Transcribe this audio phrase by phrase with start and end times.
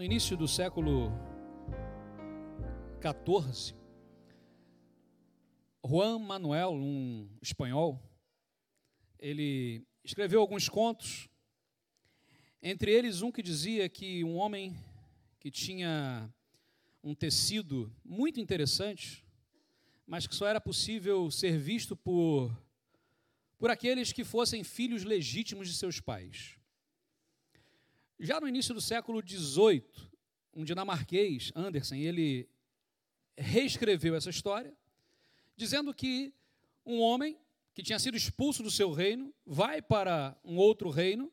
[0.00, 1.12] no início do século
[3.02, 3.76] XIV,
[5.86, 8.02] Juan Manuel, um espanhol,
[9.18, 11.28] ele escreveu alguns contos,
[12.62, 14.74] entre eles um que dizia que um homem
[15.38, 16.32] que tinha
[17.04, 19.22] um tecido muito interessante,
[20.06, 22.50] mas que só era possível ser visto por,
[23.58, 26.58] por aqueles que fossem filhos legítimos de seus pais.
[28.22, 29.82] Já no início do século XVIII,
[30.54, 32.46] um dinamarquês, Andersen, ele
[33.34, 34.76] reescreveu essa história,
[35.56, 36.34] dizendo que
[36.84, 37.38] um homem
[37.74, 41.32] que tinha sido expulso do seu reino vai para um outro reino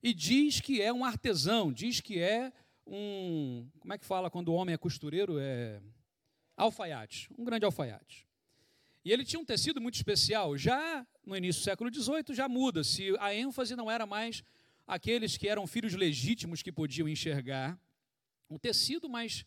[0.00, 2.52] e diz que é um artesão, diz que é
[2.86, 3.68] um.
[3.80, 5.36] Como é que fala quando o homem é costureiro?
[5.40, 5.82] É.
[6.56, 8.24] Alfaiate, um grande alfaiate.
[9.04, 10.56] E ele tinha um tecido muito especial.
[10.56, 14.44] Já no início do século XVIII já muda, se a ênfase não era mais
[14.86, 17.78] aqueles que eram filhos legítimos que podiam enxergar
[18.48, 19.44] o tecido, mas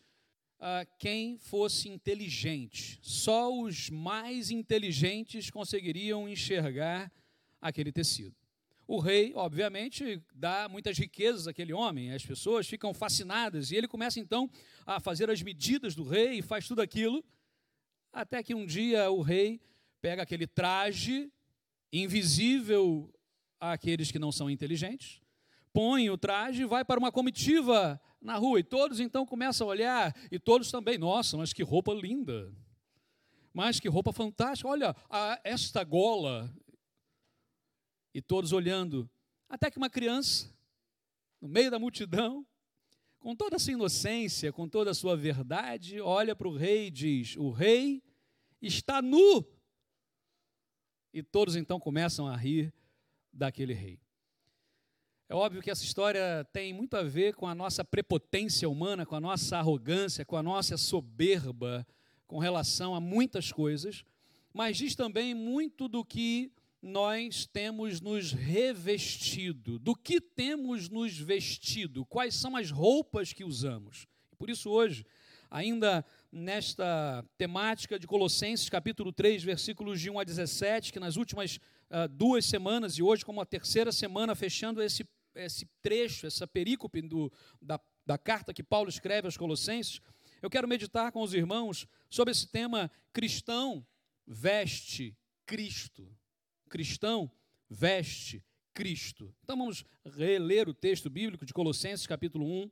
[0.58, 2.98] uh, quem fosse inteligente.
[3.02, 7.12] Só os mais inteligentes conseguiriam enxergar
[7.60, 8.34] aquele tecido.
[8.86, 14.18] O rei, obviamente, dá muitas riquezas àquele homem, as pessoas ficam fascinadas, e ele começa
[14.18, 14.50] então
[14.86, 17.22] a fazer as medidas do rei e faz tudo aquilo,
[18.10, 19.60] até que um dia o rei
[20.00, 21.30] pega aquele traje
[21.92, 23.12] invisível
[23.60, 25.20] àqueles que não são inteligentes,
[25.72, 28.60] põe o traje e vai para uma comitiva na rua.
[28.60, 32.52] E todos então começam a olhar, e todos também, nossa, mas que roupa linda.
[33.52, 34.68] Mas que roupa fantástica.
[34.68, 36.54] Olha, a, esta gola.
[38.14, 39.08] E todos olhando.
[39.48, 40.54] Até que uma criança,
[41.40, 42.46] no meio da multidão,
[43.18, 46.90] com toda a sua inocência, com toda a sua verdade, olha para o rei e
[46.90, 48.02] diz: O rei
[48.60, 49.44] está nu.
[51.12, 52.72] E todos então começam a rir
[53.32, 53.98] daquele rei.
[55.30, 59.14] É óbvio que essa história tem muito a ver com a nossa prepotência humana, com
[59.14, 61.86] a nossa arrogância, com a nossa soberba
[62.26, 64.04] com relação a muitas coisas,
[64.54, 66.50] mas diz também muito do que
[66.80, 74.06] nós temos nos revestido, do que temos nos vestido, quais são as roupas que usamos.
[74.38, 75.04] Por isso, hoje,
[75.50, 81.56] ainda nesta temática de Colossenses, capítulo 3, versículos de 1 a 17, que nas últimas
[81.56, 85.04] uh, duas semanas e hoje, como a terceira semana, fechando esse
[85.44, 90.00] esse trecho, essa perícope do, da, da carta que Paulo escreve aos Colossenses,
[90.40, 93.84] eu quero meditar com os irmãos sobre esse tema cristão
[94.26, 95.16] veste
[95.46, 96.08] Cristo.
[96.68, 97.30] Cristão
[97.68, 99.34] veste Cristo.
[99.42, 102.70] Então vamos reler o texto bíblico de Colossenses, capítulo 1,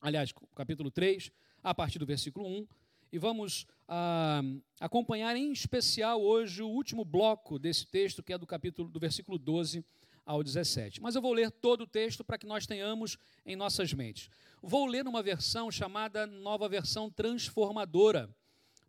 [0.00, 1.30] aliás, capítulo 3,
[1.62, 2.66] a partir do versículo 1,
[3.12, 4.42] e vamos ah,
[4.78, 9.38] acompanhar em especial hoje o último bloco desse texto, que é do capítulo do versículo
[9.38, 9.84] 12
[10.24, 11.00] ao 17.
[11.00, 14.30] Mas eu vou ler todo o texto para que nós tenhamos em nossas mentes.
[14.62, 18.28] Vou ler uma versão chamada Nova Versão Transformadora,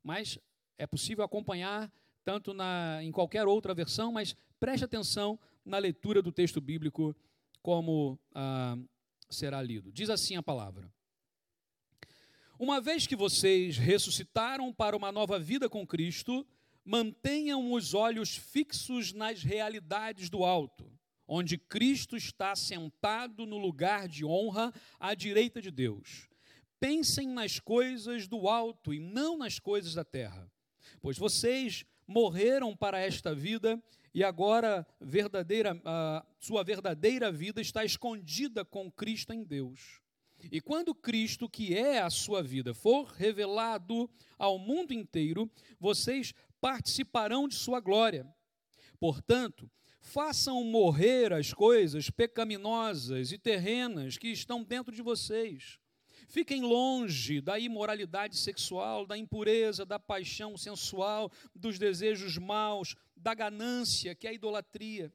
[0.04, 0.38] mas
[0.78, 1.92] é possível acompanhar
[2.24, 7.16] tanto na, em qualquer outra versão, mas preste atenção na leitura do texto bíblico
[7.62, 8.78] como ah,
[9.30, 9.92] será lido.
[9.92, 10.92] Diz assim a palavra.
[12.60, 16.46] Uma vez que vocês ressuscitaram para uma nova vida com Cristo,
[16.86, 20.92] mantenham os olhos fixos nas realidades do alto
[21.34, 26.28] onde Cristo está sentado no lugar de honra à direita de Deus.
[26.78, 30.52] Pensem nas coisas do alto e não nas coisas da terra,
[31.02, 33.82] pois vocês morreram para esta vida
[34.14, 35.82] e agora verdadeira,
[36.38, 40.02] sua verdadeira vida está escondida com Cristo em Deus.
[40.52, 45.50] E quando Cristo, que é a sua vida, for revelado ao mundo inteiro,
[45.80, 48.28] vocês participarão de sua glória.
[49.00, 55.80] Portanto, Façam morrer as coisas pecaminosas e terrenas que estão dentro de vocês.
[56.28, 64.16] Fiquem longe da imoralidade sexual, da impureza, da paixão sensual, dos desejos maus, da ganância,
[64.16, 65.14] que é a idolatria.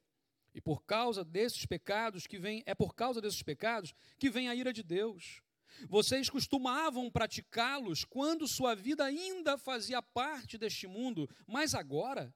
[0.54, 4.54] E por causa desses pecados que vem, é por causa desses pecados que vem a
[4.54, 5.42] ira de Deus.
[5.88, 12.34] Vocês costumavam praticá-los quando sua vida ainda fazia parte deste mundo, mas agora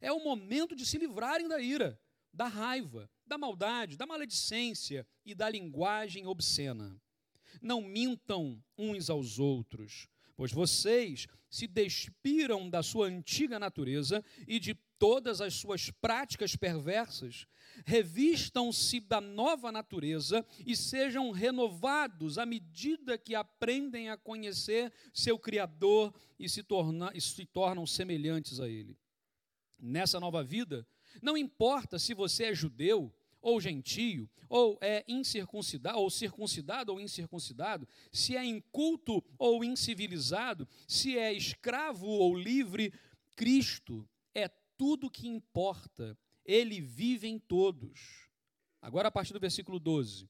[0.00, 1.98] é o momento de se livrarem da ira,
[2.32, 7.00] da raiva, da maldade, da maledicência e da linguagem obscena.
[7.60, 14.74] Não mintam uns aos outros, pois vocês se despiram da sua antiga natureza e de
[14.98, 17.46] todas as suas práticas perversas.
[17.84, 26.14] Revistam-se da nova natureza e sejam renovados à medida que aprendem a conhecer seu Criador
[26.38, 28.96] e se, torna, e se tornam semelhantes a Ele
[29.82, 30.86] nessa nova vida,
[31.20, 33.12] não importa se você é judeu
[33.42, 41.18] ou gentio, ou é incircuncidado, ou circuncidado ou incircuncidado, se é inculto ou incivilizado, se
[41.18, 42.94] é escravo ou livre,
[43.34, 44.48] Cristo é
[44.78, 46.16] tudo que importa.
[46.44, 48.28] Ele vive em todos.
[48.80, 50.28] Agora, a partir do versículo 12: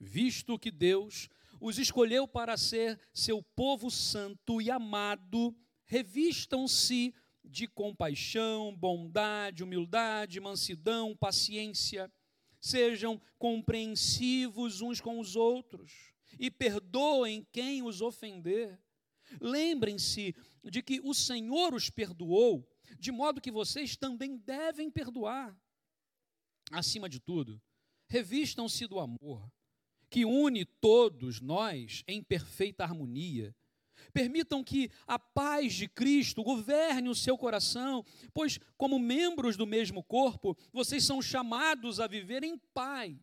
[0.00, 1.28] Visto que Deus
[1.60, 5.54] os escolheu para ser seu povo santo e amado,
[5.84, 7.14] revistam-se
[7.48, 12.12] de compaixão, bondade, humildade, mansidão, paciência.
[12.60, 18.78] Sejam compreensivos uns com os outros e perdoem quem os ofender.
[19.40, 20.34] Lembrem-se
[20.64, 22.68] de que o Senhor os perdoou,
[22.98, 25.56] de modo que vocês também devem perdoar.
[26.70, 27.60] Acima de tudo,
[28.08, 29.50] revistam-se do amor,
[30.10, 33.54] que une todos nós em perfeita harmonia
[34.12, 40.02] Permitam que a paz de Cristo governe o seu coração, pois, como membros do mesmo
[40.02, 43.16] corpo, vocês são chamados a viver em paz.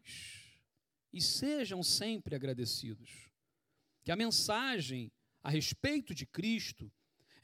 [1.11, 3.29] E sejam sempre agradecidos.
[4.03, 5.11] Que a mensagem
[5.43, 6.91] a respeito de Cristo,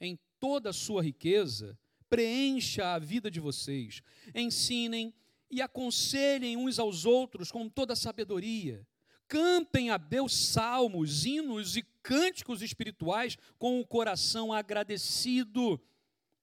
[0.00, 1.78] em toda a sua riqueza,
[2.08, 4.02] preencha a vida de vocês.
[4.34, 5.14] Ensinem
[5.50, 8.86] e aconselhem uns aos outros com toda sabedoria
[9.32, 15.80] cantem a Deus salmos, hinos e cânticos espirituais com o coração agradecido.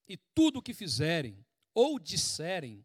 [0.08, 2.84] E tudo o que fizerem ou disserem,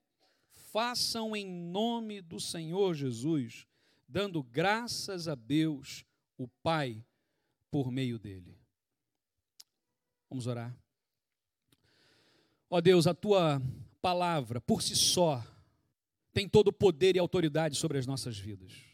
[0.50, 3.66] façam em nome do Senhor Jesus,
[4.08, 6.04] dando graças a Deus,
[6.36, 7.04] o Pai,
[7.70, 8.58] por meio dele.
[10.28, 10.76] Vamos orar.
[12.68, 13.62] Ó Deus, a tua
[14.02, 15.42] palavra por si só
[16.32, 18.93] tem todo o poder e autoridade sobre as nossas vidas.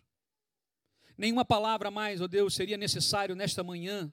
[1.21, 4.11] Nenhuma palavra mais, ó oh Deus, seria necessário nesta manhã,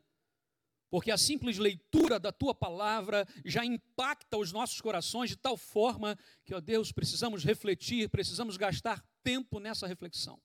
[0.90, 6.20] porque a simples leitura da tua palavra já impacta os nossos corações de tal forma
[6.44, 10.38] que, ó Deus, precisamos refletir, precisamos gastar tempo nessa reflexão.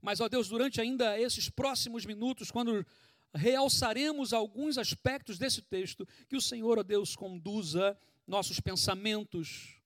[0.00, 2.86] Mas, ó Deus, durante ainda esses próximos minutos, quando
[3.34, 9.76] realçaremos alguns aspectos desse texto, que o Senhor, ó Deus, conduza nossos pensamentos,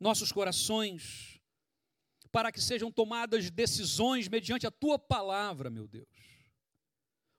[0.00, 1.33] nossos corações,
[2.34, 6.08] para que sejam tomadas decisões mediante a tua palavra, meu Deus.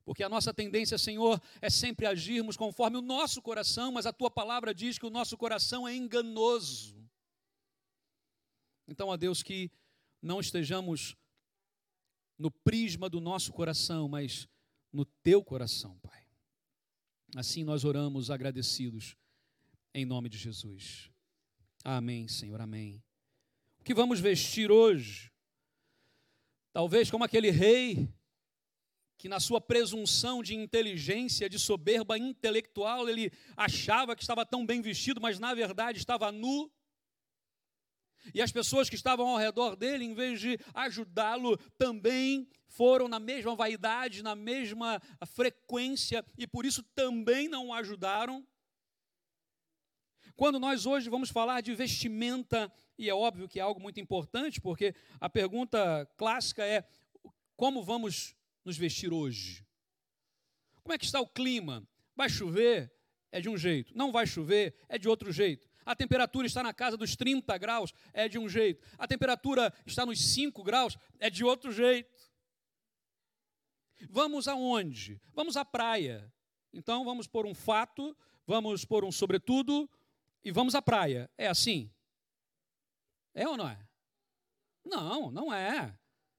[0.06, 4.30] Porque a nossa tendência, Senhor, é sempre agirmos conforme o nosso coração, mas a tua
[4.30, 7.06] palavra diz que o nosso coração é enganoso.
[8.88, 9.70] Então, ó Deus, que
[10.22, 11.14] não estejamos
[12.38, 14.48] no prisma do nosso coração, mas
[14.90, 16.26] no teu coração, Pai.
[17.34, 19.14] Assim nós oramos agradecidos
[19.92, 21.10] em nome de Jesus.
[21.84, 23.04] Amém, Senhor, amém
[23.86, 25.30] que vamos vestir hoje.
[26.72, 28.12] Talvez como aquele rei
[29.16, 34.82] que, na sua presunção de inteligência, de soberba intelectual, ele achava que estava tão bem
[34.82, 36.68] vestido, mas na verdade estava nu.
[38.34, 43.20] E as pessoas que estavam ao redor dele, em vez de ajudá-lo, também foram na
[43.20, 48.44] mesma vaidade, na mesma frequência, e por isso também não o ajudaram.
[50.36, 54.60] Quando nós hoje vamos falar de vestimenta, e é óbvio que é algo muito importante,
[54.60, 56.86] porque a pergunta clássica é:
[57.56, 59.66] como vamos nos vestir hoje?
[60.82, 61.88] Como é que está o clima?
[62.14, 62.92] Vai chover?
[63.32, 63.96] É de um jeito.
[63.96, 64.76] Não vai chover?
[64.88, 65.66] É de outro jeito.
[65.86, 67.92] A temperatura está na casa dos 30 graus?
[68.12, 68.84] É de um jeito.
[68.98, 70.98] A temperatura está nos 5 graus?
[71.18, 72.14] É de outro jeito.
[74.10, 75.20] Vamos aonde?
[75.32, 76.30] Vamos à praia.
[76.72, 78.14] Então vamos pôr um fato,
[78.46, 79.88] vamos pôr um sobretudo,
[80.46, 81.28] e vamos à praia.
[81.36, 81.92] É assim?
[83.34, 83.84] É ou não é?
[84.84, 85.98] Não, não é.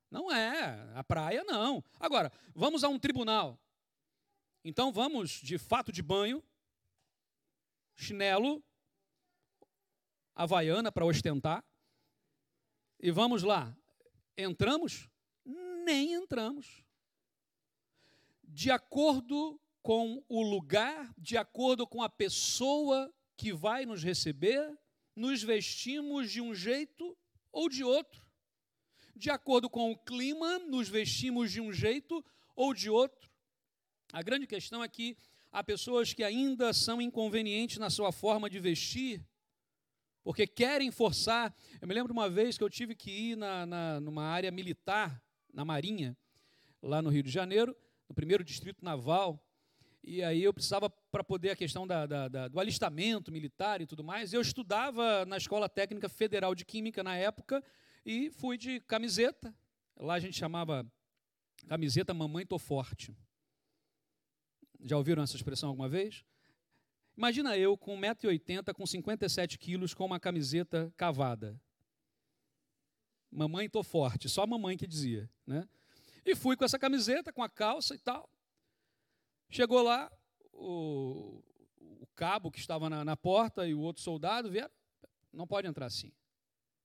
[0.10, 0.94] Não é.
[0.96, 1.84] A praia não.
[2.00, 3.60] Agora, vamos a um tribunal.
[4.64, 6.42] Então vamos de fato de banho,
[7.98, 8.64] chinelo,
[10.34, 11.62] havaiana para ostentar.
[13.02, 13.78] E vamos lá.
[14.38, 15.10] Entramos?
[15.84, 16.82] Nem entramos.
[18.42, 24.78] De acordo com o lugar, de acordo com a pessoa que vai nos receber,
[25.16, 27.16] nos vestimos de um jeito
[27.52, 28.22] ou de outro.
[29.16, 32.24] De acordo com o clima, nos vestimos de um jeito
[32.56, 33.32] ou de outro.
[34.12, 35.16] A grande questão é que
[35.52, 39.24] há pessoas que ainda são inconvenientes na sua forma de vestir,
[40.24, 41.56] porque querem forçar.
[41.82, 45.22] Eu me lembro uma vez que eu tive que ir na, na, numa área militar,
[45.54, 46.18] na Marinha,
[46.82, 47.76] lá no Rio de Janeiro,
[48.08, 49.44] no primeiro distrito naval,
[50.10, 53.86] e aí eu precisava, para poder a questão da, da, da, do alistamento militar e
[53.86, 57.62] tudo mais, eu estudava na Escola Técnica Federal de Química na época
[58.06, 59.54] e fui de camiseta.
[59.98, 60.90] Lá a gente chamava
[61.68, 63.14] camiseta Mamãe Tô Forte.
[64.80, 66.24] Já ouviram essa expressão alguma vez?
[67.18, 71.60] Imagina eu com 1,80m, com 57 quilos, com uma camiseta cavada.
[73.30, 75.68] Mamãe, tô forte, só a mamãe que dizia, né?
[76.26, 78.30] E fui com essa camiseta, com a calça e tal.
[79.50, 80.12] Chegou lá,
[80.54, 81.44] o,
[82.02, 84.72] o cabo que estava na, na, porta e o outro soldado vieram,
[85.32, 86.12] não pode entrar assim.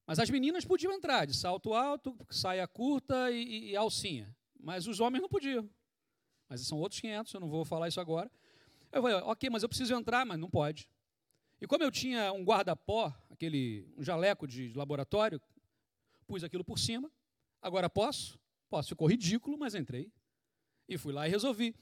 [0.07, 4.35] Mas as meninas podiam entrar, de salto alto, saia curta e, e alcinha.
[4.59, 5.69] Mas os homens não podiam.
[6.49, 8.31] Mas são outros 500, eu não vou falar isso agora.
[8.92, 10.88] Eu falei, ok, mas eu preciso entrar, mas não pode.
[11.61, 15.40] E como eu tinha um guarda-pó, aquele um jaleco de laboratório,
[16.26, 17.11] pus aquilo por cima.
[17.61, 18.38] Agora posso?
[18.69, 18.90] Posso.
[18.90, 20.12] Ficou ridículo, mas entrei.
[20.88, 21.75] E fui lá e resolvi.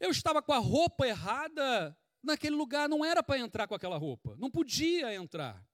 [0.00, 4.36] Eu estava com a roupa errada naquele lugar, não era para entrar com aquela roupa.
[4.38, 5.64] Não podia entrar.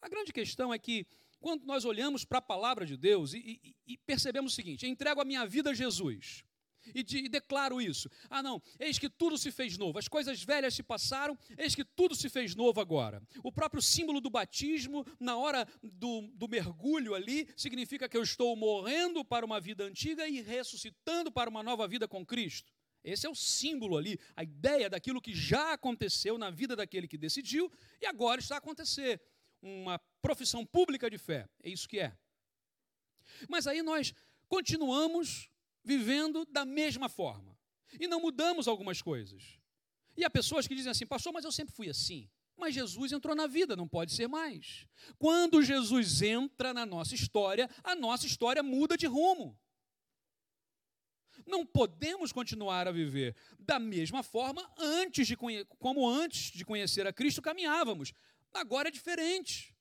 [0.00, 1.06] A grande questão é que,
[1.40, 5.20] quando nós olhamos para a palavra de Deus e, e, e percebemos o seguinte: entrego
[5.20, 6.44] a minha vida a Jesus
[6.94, 8.10] e, de, e, declaro isso.
[8.28, 11.84] Ah, não, eis que tudo se fez novo, as coisas velhas se passaram, eis que
[11.84, 13.22] tudo se fez novo agora.
[13.42, 18.54] O próprio símbolo do batismo, na hora do, do mergulho ali, significa que eu estou
[18.56, 22.72] morrendo para uma vida antiga e ressuscitando para uma nova vida com Cristo.
[23.06, 27.16] Esse é o símbolo ali, a ideia daquilo que já aconteceu na vida daquele que
[27.16, 29.22] decidiu e agora está a acontecer.
[29.62, 32.12] Uma profissão pública de fé, é isso que é.
[33.48, 34.12] Mas aí nós
[34.48, 35.48] continuamos
[35.84, 37.56] vivendo da mesma forma.
[38.00, 39.56] E não mudamos algumas coisas.
[40.16, 42.28] E há pessoas que dizem assim, pastor, mas eu sempre fui assim.
[42.56, 44.84] Mas Jesus entrou na vida, não pode ser mais.
[45.16, 49.56] Quando Jesus entra na nossa história, a nossa história muda de rumo.
[51.46, 55.36] Não podemos continuar a viver da mesma forma antes de
[55.78, 58.12] como antes de conhecer a Cristo caminhávamos.
[58.52, 59.74] Agora é diferente.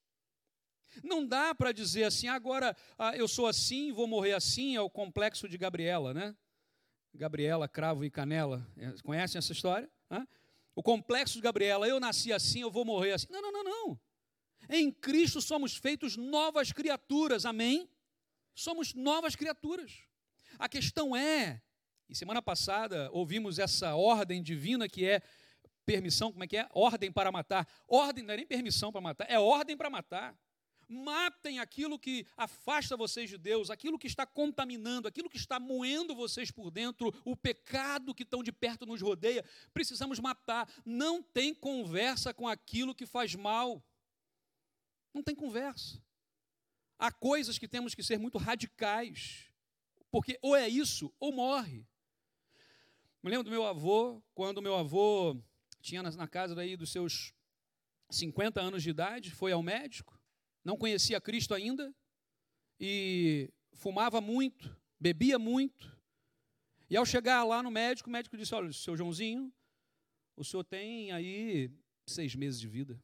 [1.04, 4.90] Não dá para dizer assim, agora ah, eu sou assim, vou morrer assim, é o
[4.90, 6.36] complexo de Gabriela, né?
[7.14, 8.66] Gabriela, cravo e canela.
[8.78, 9.90] É, conhecem essa história?
[10.10, 10.28] Hã?
[10.76, 13.28] O complexo de Gabriela, eu nasci assim, eu vou morrer assim.
[13.30, 14.00] Não, não, não, não.
[14.70, 17.90] Em Cristo somos feitos novas criaturas, amém?
[18.54, 20.04] Somos novas criaturas.
[20.58, 21.62] A questão é,
[22.08, 25.22] e semana passada ouvimos essa ordem divina que é
[25.86, 26.68] permissão, como é que é?
[26.72, 27.68] Ordem para matar.
[27.88, 30.38] Ordem não é nem permissão para matar, é ordem para matar.
[30.88, 36.16] Matem aquilo que afasta vocês de Deus, aquilo que está contaminando, aquilo que está moendo
[36.16, 39.44] vocês por dentro, o pecado que tão de perto nos rodeia.
[39.74, 40.70] Precisamos matar.
[40.86, 43.84] Não tem conversa com aquilo que faz mal.
[45.12, 46.00] Não tem conversa.
[47.00, 49.52] Há coisas que temos que ser muito radicais,
[50.16, 51.86] porque ou é isso ou morre.
[53.22, 55.38] Me lembro do meu avô, quando meu avô
[55.82, 57.34] tinha na casa daí dos seus
[58.10, 60.18] 50 anos de idade, foi ao médico
[60.64, 61.94] não conhecia Cristo ainda
[62.80, 65.96] e fumava muito, bebia muito.
[66.90, 69.54] E ao chegar lá no médico, o médico disse: Olha, seu Joãozinho,
[70.36, 71.70] o senhor tem aí
[72.08, 73.00] seis meses de vida.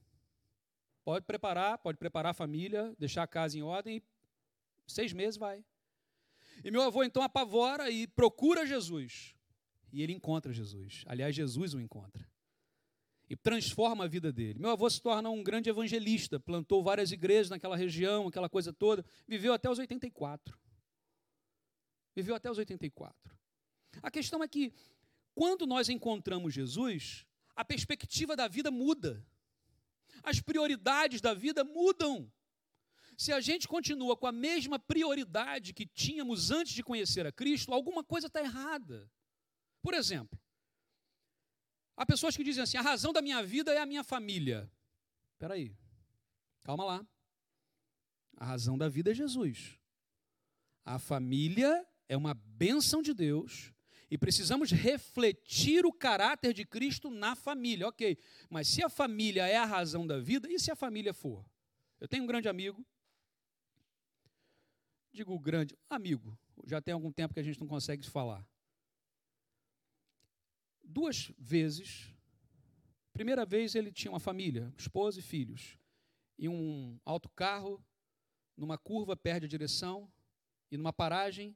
[1.04, 4.04] Pode preparar, pode preparar a família, deixar a casa em ordem, e
[4.88, 5.64] seis meses vai.
[6.64, 9.36] E meu avô então apavora e procura Jesus.
[9.92, 11.04] E ele encontra Jesus.
[11.08, 12.32] Aliás, Jesus o encontra
[13.32, 14.60] e transforma a vida dele.
[14.60, 19.06] Meu avô se torna um grande evangelista, plantou várias igrejas naquela região, aquela coisa toda,
[19.26, 20.60] viveu até os 84.
[22.14, 23.34] Viveu até os 84.
[24.04, 24.74] A questão é que,
[25.34, 27.26] quando nós encontramos Jesus,
[27.56, 29.26] a perspectiva da vida muda.
[30.22, 32.30] As prioridades da vida mudam.
[33.22, 37.72] Se a gente continua com a mesma prioridade que tínhamos antes de conhecer a Cristo,
[37.72, 38.98] alguma coisa está errada.
[39.82, 40.40] Por exemplo,
[41.96, 44.68] Há pessoas que dizem assim: a razão da minha vida é a minha família.
[45.34, 45.72] Espera aí,
[46.64, 47.08] calma lá.
[48.38, 49.78] A razão da vida é Jesus.
[50.84, 53.72] A família é uma bênção de Deus
[54.10, 58.18] e precisamos refletir o caráter de Cristo na família, ok.
[58.50, 61.46] Mas se a família é a razão da vida, e se a família for?
[62.00, 62.84] Eu tenho um grande amigo,
[65.12, 68.46] digo grande, amigo, já tem algum tempo que a gente não consegue falar
[70.92, 72.14] duas vezes.
[73.14, 75.78] Primeira vez ele tinha uma família, esposa e filhos,
[76.38, 77.84] e um autocarro,
[78.58, 80.12] numa curva, perde a direção,
[80.70, 81.56] e numa paragem,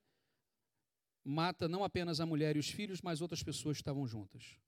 [1.24, 4.60] mata não apenas a mulher e os filhos, mas outras pessoas que estavam juntas.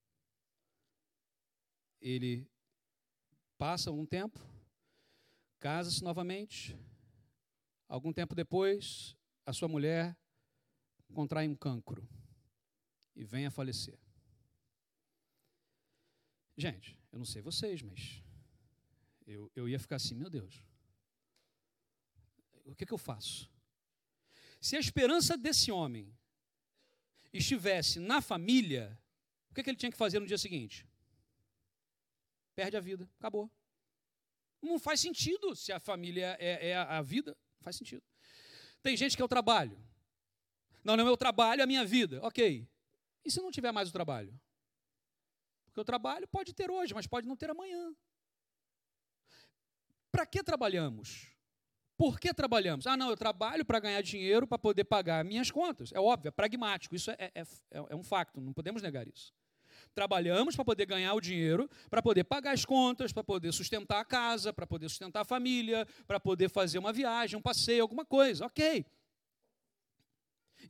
[2.00, 2.50] Ele
[3.58, 4.39] passa um tempo,
[5.60, 6.77] casa-se novamente.
[7.88, 9.15] Algum tempo depois,
[9.46, 10.17] a sua mulher
[11.13, 12.08] contrai um cancro
[13.15, 13.98] e vem a falecer.
[16.58, 18.24] Gente, eu não sei vocês, mas
[19.25, 20.63] eu, eu ia ficar assim, meu Deus,
[22.65, 23.50] o que, que eu faço?
[24.60, 26.13] Se a esperança desse homem
[27.32, 29.00] estivesse na família,
[29.50, 30.86] o que, que ele tinha que fazer no dia seguinte?
[32.58, 33.51] perde a vida, acabou.
[34.60, 37.38] Não faz sentido se a família é, é a vida,
[37.68, 38.04] faz sentido.
[38.82, 39.78] Tem gente que é o trabalho.
[40.84, 42.20] Não, não é o meu trabalho, é a minha vida.
[42.24, 42.66] Ok.
[43.26, 44.34] E se não tiver mais o trabalho?
[45.66, 47.94] Porque o trabalho pode ter hoje, mas pode não ter amanhã.
[50.10, 51.28] Para que trabalhamos?
[51.98, 52.88] Por que trabalhamos?
[52.88, 55.92] Ah, não, eu trabalho para ganhar dinheiro para poder pagar minhas contas.
[55.92, 59.34] É óbvio, é pragmático, isso é, é, é, é um facto, não podemos negar isso.
[59.98, 64.06] Trabalhamos para poder ganhar o dinheiro, para poder pagar as contas, para poder sustentar a
[64.06, 68.46] casa, para poder sustentar a família, para poder fazer uma viagem, um passeio, alguma coisa.
[68.46, 68.86] Ok.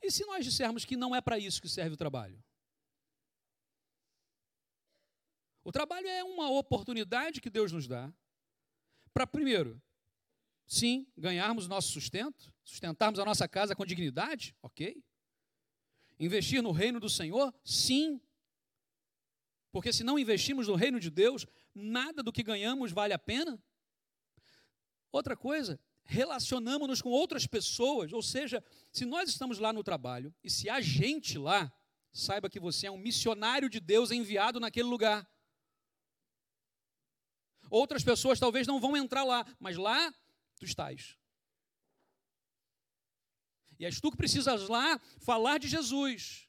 [0.02, 2.42] E se nós dissermos que não é para isso que serve o trabalho?
[5.62, 8.10] O trabalho é uma oportunidade que Deus nos dá
[9.12, 9.78] para, primeiro,
[10.66, 15.02] Sim, ganharmos o nosso sustento, sustentarmos a nossa casa com dignidade, ok.
[16.18, 18.20] Investir no reino do Senhor, sim.
[19.70, 23.62] Porque se não investirmos no reino de Deus, nada do que ganhamos vale a pena.
[25.12, 30.50] Outra coisa, relacionamos-nos com outras pessoas, ou seja, se nós estamos lá no trabalho e
[30.50, 31.72] se há gente lá,
[32.12, 35.28] saiba que você é um missionário de Deus enviado naquele lugar.
[37.70, 40.12] Outras pessoas talvez não vão entrar lá, mas lá
[40.56, 41.16] tu estás.
[43.78, 46.47] E és tu que precisas lá falar de Jesus,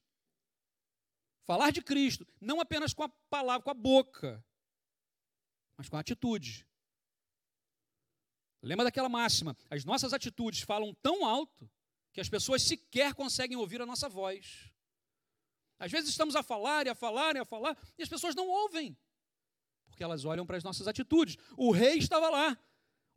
[1.49, 4.45] falar de Cristo, não apenas com a palavra, com a boca,
[5.75, 6.63] mas com a atitude.
[8.61, 9.57] Lembra daquela máxima?
[9.67, 11.67] As nossas atitudes falam tão alto
[12.13, 14.71] que as pessoas sequer conseguem ouvir a nossa voz.
[15.79, 18.47] Às vezes estamos a falar e a falar e a falar e as pessoas não
[18.47, 18.95] ouvem,
[19.87, 21.35] porque elas olham para as nossas atitudes.
[21.57, 22.55] O rei estava lá,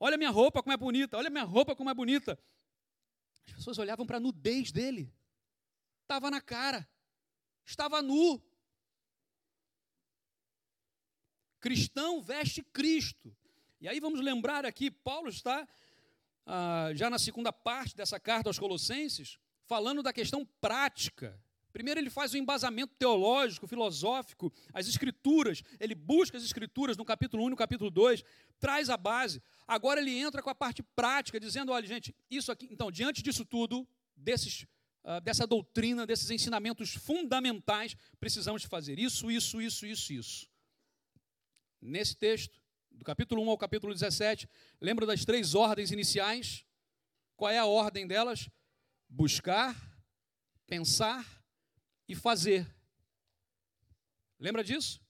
[0.00, 2.36] Olha minha roupa como é bonita, olha minha roupa como é bonita.
[3.46, 5.14] As pessoas olhavam para a nudez dele.
[6.00, 6.88] Estava na cara.
[7.64, 8.42] Estava nu.
[11.60, 13.34] Cristão veste Cristo.
[13.80, 15.66] E aí vamos lembrar aqui, Paulo está
[16.46, 21.40] ah, já na segunda parte dessa carta aos Colossenses, falando da questão prática
[21.72, 27.44] Primeiro, ele faz um embasamento teológico, filosófico, as escrituras, ele busca as escrituras no capítulo
[27.44, 28.22] 1 e no capítulo 2,
[28.60, 29.42] traz a base.
[29.66, 32.68] Agora ele entra com a parte prática, dizendo: olha, gente, isso aqui.
[32.70, 34.66] Então, diante disso tudo, desses,
[35.04, 40.50] uh, dessa doutrina, desses ensinamentos fundamentais, precisamos fazer isso, isso, isso, isso, isso.
[41.80, 42.60] Nesse texto,
[42.90, 44.48] do capítulo 1 ao capítulo 17,
[44.80, 46.64] lembra das três ordens iniciais?
[47.36, 48.48] Qual é a ordem delas?
[49.08, 49.76] Buscar,
[50.66, 51.26] pensar
[52.08, 52.66] e fazer.
[54.38, 55.00] Lembra disso?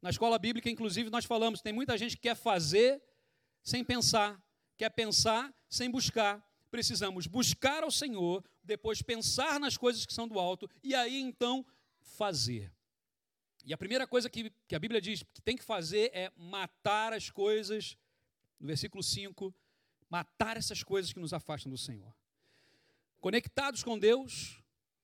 [0.00, 3.02] Na escola bíblica, inclusive, nós falamos: tem muita gente que quer fazer
[3.62, 4.42] sem pensar,
[4.76, 6.44] quer pensar sem buscar.
[6.72, 11.64] Precisamos buscar ao Senhor, depois pensar nas coisas que são do alto e aí então
[12.00, 12.72] fazer.
[13.64, 17.12] E a primeira coisa que, que a Bíblia diz que tem que fazer é matar
[17.12, 17.96] as coisas,
[18.58, 19.54] no versículo 5,
[20.10, 22.12] matar essas coisas que nos afastam do Senhor.
[23.20, 24.62] Conectados com Deus,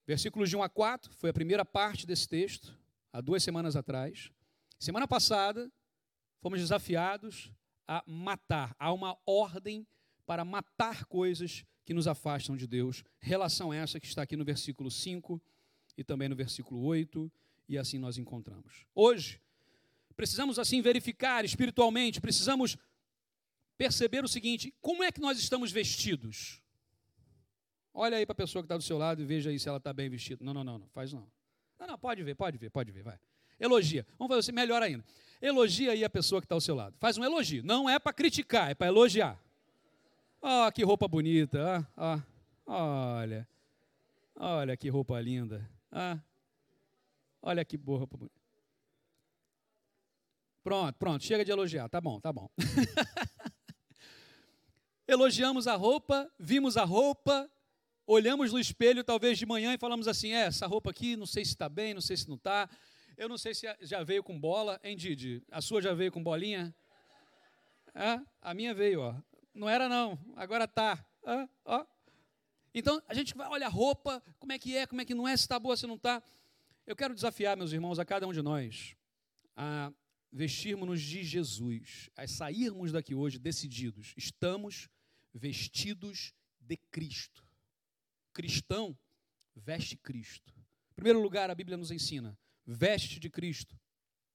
[0.09, 2.75] Versículos de 1 a 4 foi a primeira parte desse texto,
[3.13, 4.33] há duas semanas atrás.
[4.79, 5.71] Semana passada,
[6.41, 7.53] fomos desafiados
[7.87, 8.75] a matar.
[8.79, 9.87] Há uma ordem
[10.29, 13.03] para matar coisas que nos afastam de Deus.
[13.19, 15.41] Relação essa que está aqui no versículo 5
[15.97, 17.33] e também no versículo 8,
[17.67, 18.85] e assim nós encontramos.
[18.95, 19.41] Hoje,
[20.15, 22.77] precisamos assim verificar espiritualmente, precisamos
[23.79, 26.61] perceber o seguinte: como é que nós estamos vestidos?
[27.95, 29.79] Olha aí para a pessoa que está do seu lado e veja aí se ela
[29.79, 30.45] está bem vestida.
[30.45, 31.27] Não, não, não, não, faz não.
[31.81, 33.19] Não, não, pode ver, pode ver, pode ver, vai.
[33.59, 34.07] Elogia.
[34.19, 35.03] Vamos fazer assim, melhor ainda.
[35.41, 36.99] Elogia aí a pessoa que está ao seu lado.
[36.99, 37.65] Faz um elogio.
[37.65, 39.43] Não é para criticar, é para elogiar.
[40.41, 41.87] Oh, que roupa bonita.
[41.97, 42.23] Ah,
[42.65, 42.73] oh,
[43.21, 43.49] olha.
[44.37, 45.69] Olha que roupa linda.
[45.91, 46.19] Ah,
[47.43, 48.39] olha que boa roupa bonita.
[50.63, 51.89] Pronto, pronto, chega de elogiar.
[51.89, 52.49] Tá bom, tá bom.
[55.09, 57.51] Elogiamos a roupa, vimos a roupa,
[58.07, 61.45] olhamos no espelho talvez de manhã e falamos assim: é, essa roupa aqui, não sei
[61.45, 62.69] se está bem, não sei se não está.
[63.17, 65.43] Eu não sei se já veio com bola, hein, Didi?
[65.51, 66.73] A sua já veio com bolinha?
[67.95, 69.15] É, a minha veio, ó.
[69.59, 71.05] Não era não, agora tá.
[71.25, 71.87] É, ó.
[72.73, 75.27] Então a gente vai, olha a roupa, como é que é, como é que não
[75.27, 76.23] é, se está boa, se não está.
[76.87, 78.97] Eu quero desafiar, meus irmãos, a cada um de nós
[79.57, 79.93] a
[80.31, 84.15] vestirmos-nos de Jesus, a sairmos daqui hoje decididos.
[84.17, 84.89] Estamos
[85.35, 87.49] vestidos de Cristo
[88.39, 88.97] cristão
[89.57, 90.55] veste Cristo.
[90.93, 93.77] Em primeiro lugar, a Bíblia nos ensina: veste de Cristo,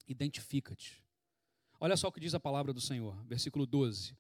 [0.05, 1.01] identifica-te.
[1.79, 4.13] Olha só o que diz a palavra do Senhor, versículo 12: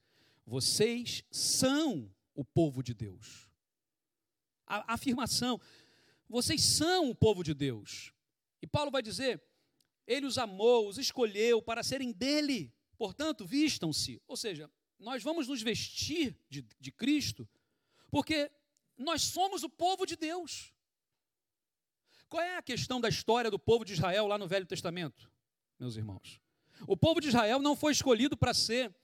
[0.45, 3.49] Vocês são o povo de Deus.
[4.65, 5.59] A afirmação,
[6.27, 8.13] vocês são o povo de Deus.
[8.61, 9.43] E Paulo vai dizer:
[10.07, 14.21] Ele os amou, os escolheu para serem dele, Portanto, vistam-se.
[14.27, 17.45] Ou seja, nós vamos nos vestir de, de Cristo,
[18.09, 18.51] porque
[18.97, 20.73] nós somos o povo de Deus.
[22.29, 25.29] Qual é a questão da história do povo de Israel lá no Velho Testamento,
[25.77, 26.39] meus irmãos?
[26.87, 28.95] O povo de Israel não foi escolhido para ser,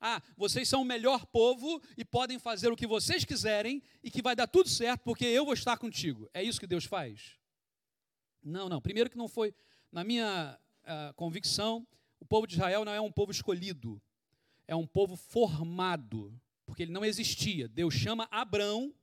[0.00, 4.22] ah, vocês são o melhor povo e podem fazer o que vocês quiserem e que
[4.22, 6.28] vai dar tudo certo porque eu vou estar contigo.
[6.32, 7.36] É isso que Deus faz?
[8.42, 8.80] Não, não.
[8.80, 9.52] Primeiro que não foi,
[9.90, 11.86] na minha uh, convicção,
[12.20, 14.00] o povo de Israel não é um povo escolhido,
[14.66, 17.68] é um povo formado, porque ele não existia.
[17.68, 18.94] Deus chama Abrão,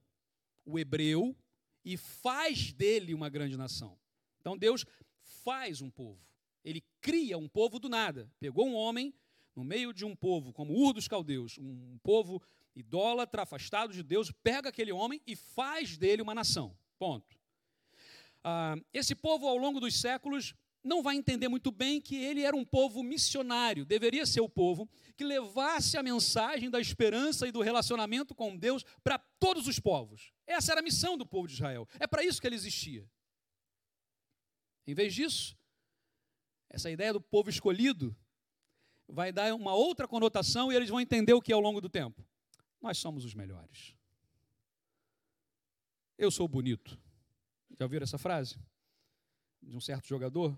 [0.65, 1.35] o hebreu,
[1.83, 3.97] e faz dele uma grande nação.
[4.39, 4.85] Então Deus
[5.43, 6.25] faz um povo.
[6.63, 8.31] Ele cria um povo do nada.
[8.39, 9.13] Pegou um homem
[9.55, 12.41] no meio de um povo como Ur dos Caldeus, um povo
[12.75, 16.77] idólatra, afastado de Deus, pega aquele homem e faz dele uma nação.
[16.99, 17.39] Ponto.
[18.43, 22.55] Ah, esse povo, ao longo dos séculos, não vai entender muito bem que ele era
[22.55, 24.87] um povo missionário, deveria ser o povo
[25.17, 30.31] que levasse a mensagem da esperança e do relacionamento com Deus para todos os povos.
[30.45, 31.87] Essa era a missão do povo de Israel.
[31.99, 33.09] É para isso que ele existia.
[34.85, 35.57] Em vez disso,
[36.69, 38.15] essa ideia do povo escolhido
[39.07, 41.89] vai dar uma outra conotação e eles vão entender o que é ao longo do
[41.89, 42.25] tempo.
[42.81, 43.95] Nós somos os melhores.
[46.17, 46.97] Eu sou bonito.
[47.77, 48.57] Já ouviram essa frase?
[49.61, 50.57] De um certo jogador?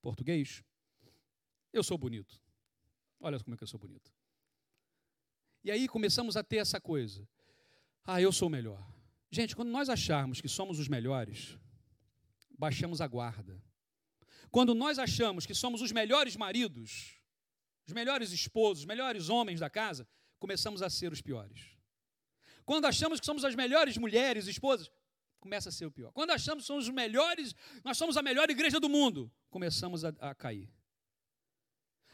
[0.00, 0.64] português.
[1.72, 2.40] Eu sou bonito.
[3.20, 4.10] Olha como é que eu sou bonito.
[5.62, 7.28] E aí começamos a ter essa coisa.
[8.04, 8.82] Ah, eu sou o melhor.
[9.30, 11.58] Gente, quando nós acharmos que somos os melhores,
[12.58, 13.62] baixamos a guarda.
[14.50, 17.19] Quando nós achamos que somos os melhores maridos,
[17.90, 20.06] os melhores esposos, os melhores homens da casa,
[20.38, 21.76] começamos a ser os piores.
[22.64, 24.88] Quando achamos que somos as melhores mulheres, esposas,
[25.40, 26.12] começa a ser o pior.
[26.12, 30.10] Quando achamos que somos os melhores, nós somos a melhor igreja do mundo, começamos a,
[30.20, 30.72] a cair.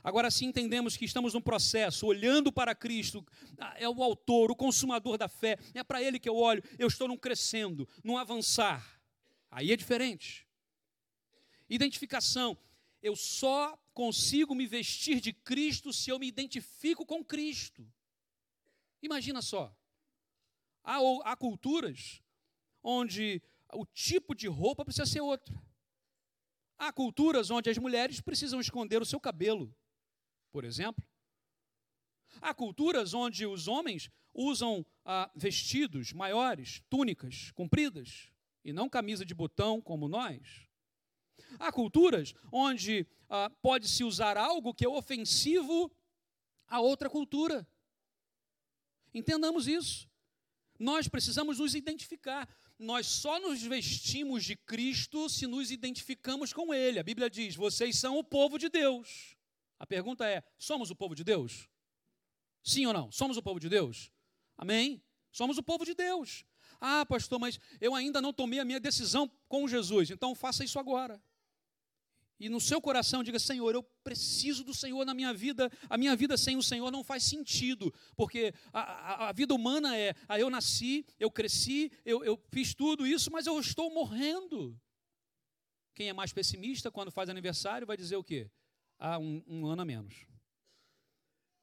[0.03, 3.27] Agora sim entendemos que estamos num processo, olhando para Cristo,
[3.59, 6.87] ah, é o autor, o consumador da fé, é para Ele que eu olho, eu
[6.87, 8.99] estou num crescendo, num avançar.
[9.51, 10.47] Aí é diferente.
[11.69, 12.57] Identificação,
[13.03, 17.87] eu só consigo me vestir de Cristo se eu me identifico com Cristo.
[19.03, 19.75] Imagina só,
[20.83, 22.23] há, há culturas
[22.83, 25.61] onde o tipo de roupa precisa ser outro.
[26.79, 29.75] Há culturas onde as mulheres precisam esconder o seu cabelo,
[30.51, 31.05] por exemplo.
[32.41, 38.31] Há culturas onde os homens usam ah, vestidos maiores, túnicas compridas,
[38.63, 40.67] e não camisa de botão como nós.
[41.59, 45.91] Há culturas onde ah, pode-se usar algo que é ofensivo
[46.69, 47.67] a outra cultura.
[49.15, 50.09] Entendamos isso.
[50.79, 52.47] Nós precisamos nos identificar
[52.79, 56.99] nós só nos vestimos de Cristo se nos identificamos com Ele.
[56.99, 59.37] A Bíblia diz: vocês são o povo de Deus.
[59.79, 61.69] A pergunta é: somos o povo de Deus?
[62.63, 63.11] Sim ou não?
[63.11, 64.11] Somos o povo de Deus?
[64.57, 65.03] Amém?
[65.33, 66.45] Somos o povo de Deus.
[66.81, 70.79] Ah, pastor, mas eu ainda não tomei a minha decisão com Jesus, então faça isso
[70.79, 71.21] agora
[72.39, 76.15] e no seu coração diga: Senhor, eu preciso do Senhor na minha vida, a minha
[76.15, 80.39] vida sem o Senhor não faz sentido, porque a, a, a vida humana é: ah,
[80.39, 84.79] eu nasci, eu cresci, eu, eu fiz tudo isso, mas eu estou morrendo.
[85.95, 88.51] Quem é mais pessimista quando faz aniversário vai dizer o quê?
[88.99, 90.27] Ah, um, um ano a menos.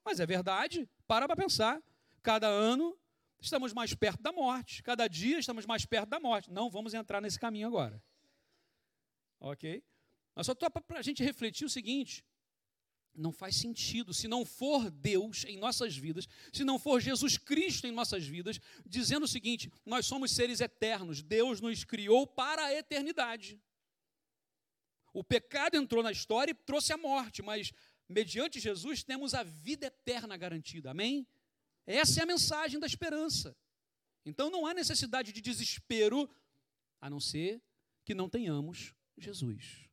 [0.03, 1.81] Mas é verdade, para para pensar.
[2.21, 2.97] Cada ano
[3.45, 6.51] estamos mais perto da morte, cada dia estamos mais perto da morte.
[6.51, 8.01] Não vamos entrar nesse caminho agora.
[9.39, 9.83] Ok?
[10.35, 12.25] Mas só para a gente refletir o seguinte:
[13.13, 17.85] não faz sentido se não for Deus em nossas vidas, se não for Jesus Cristo
[17.85, 22.73] em nossas vidas, dizendo o seguinte: nós somos seres eternos, Deus nos criou para a
[22.73, 23.61] eternidade.
[25.13, 27.71] O pecado entrou na história e trouxe a morte, mas
[28.09, 31.27] mediante Jesus temos a vida eterna garantida, amém?
[31.85, 33.55] Essa é a mensagem da esperança.
[34.25, 36.29] Então não há necessidade de desespero,
[37.01, 37.61] a não ser
[38.05, 39.89] que não tenhamos Jesus.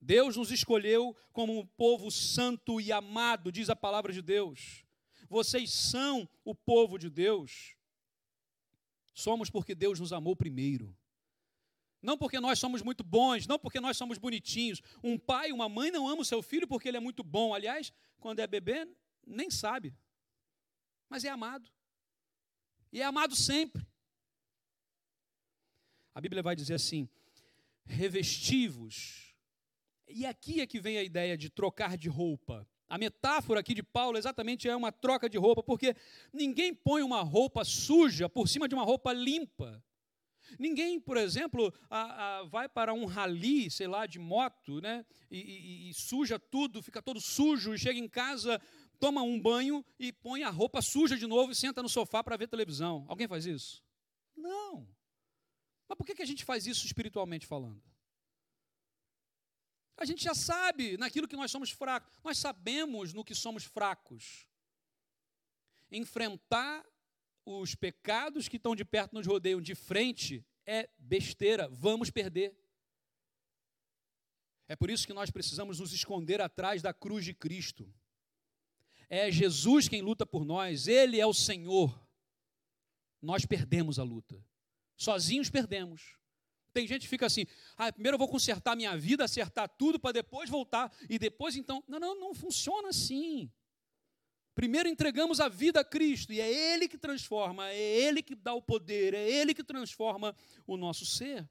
[0.00, 4.84] Deus nos escolheu como um povo santo e amado, diz a palavra de Deus.
[5.28, 7.76] Vocês são o povo de Deus.
[9.12, 10.96] Somos porque Deus nos amou primeiro.
[12.00, 14.80] Não porque nós somos muito bons, não porque nós somos bonitinhos.
[15.02, 17.52] Um pai, uma mãe não ama o seu filho porque ele é muito bom.
[17.52, 18.88] Aliás, quando é bebê,
[19.26, 19.94] nem sabe.
[21.08, 21.70] Mas é amado.
[22.92, 23.86] E é amado sempre.
[26.14, 27.08] A Bíblia vai dizer assim:
[27.84, 29.28] revestivos
[30.10, 32.66] e aqui é que vem a ideia de trocar de roupa.
[32.88, 35.94] A metáfora aqui de Paulo exatamente é uma troca de roupa, porque
[36.32, 39.82] ninguém põe uma roupa suja por cima de uma roupa limpa.
[40.58, 45.04] Ninguém, por exemplo, a, a, vai para um rally, sei lá, de moto, né?
[45.30, 48.58] E, e, e, suja tudo, fica todo sujo, e chega em casa,
[48.98, 52.36] toma um banho e põe a roupa suja de novo e senta no sofá para
[52.36, 53.04] ver televisão.
[53.08, 53.84] Alguém faz isso?
[54.36, 54.88] Não.
[55.88, 57.82] Mas por que, a gente faz isso espiritualmente falando?
[59.96, 62.12] A gente já sabe naquilo que nós somos fracos.
[62.22, 64.46] Nós sabemos no que somos fracos.
[65.90, 66.86] Enfrentar
[67.44, 72.54] os pecados que estão de perto nos rodeiam de frente é besteira, vamos perder.
[74.68, 77.90] É por isso que nós precisamos nos esconder atrás da cruz de Cristo.
[79.08, 81.98] É Jesus quem luta por nós, Ele é o Senhor.
[83.22, 84.44] Nós perdemos a luta.
[84.96, 86.16] Sozinhos perdemos.
[86.72, 90.12] Tem gente que fica assim, ah, primeiro eu vou consertar minha vida, acertar tudo, para
[90.12, 91.82] depois voltar, e depois então.
[91.88, 93.50] Não, não, não funciona assim.
[94.54, 98.52] Primeiro entregamos a vida a Cristo e é Ele que transforma, é Ele que dá
[98.54, 100.34] o poder, é Ele que transforma
[100.66, 101.48] o nosso ser.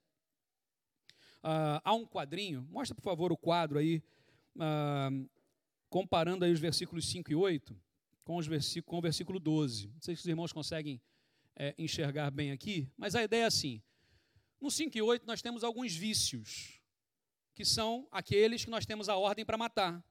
[1.41, 4.03] Ah, há um quadrinho, mostra por favor o quadro aí,
[4.59, 5.09] ah,
[5.89, 7.79] comparando aí os versículos 5 e 8
[8.23, 9.87] com, os versículos, com o versículo 12.
[9.87, 11.01] Não sei se os irmãos conseguem
[11.55, 13.81] é, enxergar bem aqui, mas a ideia é assim:
[14.59, 16.81] no 5 e 8 nós temos alguns vícios,
[17.55, 20.03] que são aqueles que nós temos a ordem para matar,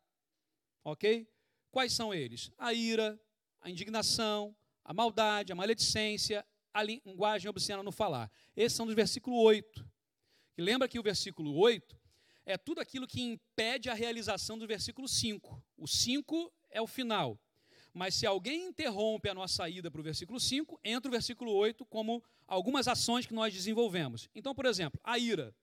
[0.83, 1.29] ok?
[1.71, 2.51] Quais são eles?
[2.57, 3.21] A ira,
[3.61, 8.31] a indignação, a maldade, a maledicência, a linguagem obscena no falar.
[8.57, 9.87] Esses são dos versículo 8.
[10.57, 12.01] E lembra que o versículo 8
[12.47, 15.63] é tudo aquilo que impede a realização do versículo 5.
[15.77, 17.39] O 5 é o final.
[17.93, 21.85] Mas se alguém interrompe a nossa ida para o versículo 5, entra o versículo 8
[21.87, 24.29] como algumas ações que nós desenvolvemos.
[24.35, 25.55] Então, por exemplo, a ira.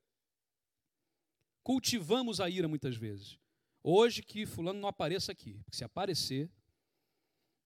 [1.63, 3.39] Cultivamos a ira muitas vezes.
[3.82, 6.52] Hoje que fulano não apareça aqui, porque se aparecer,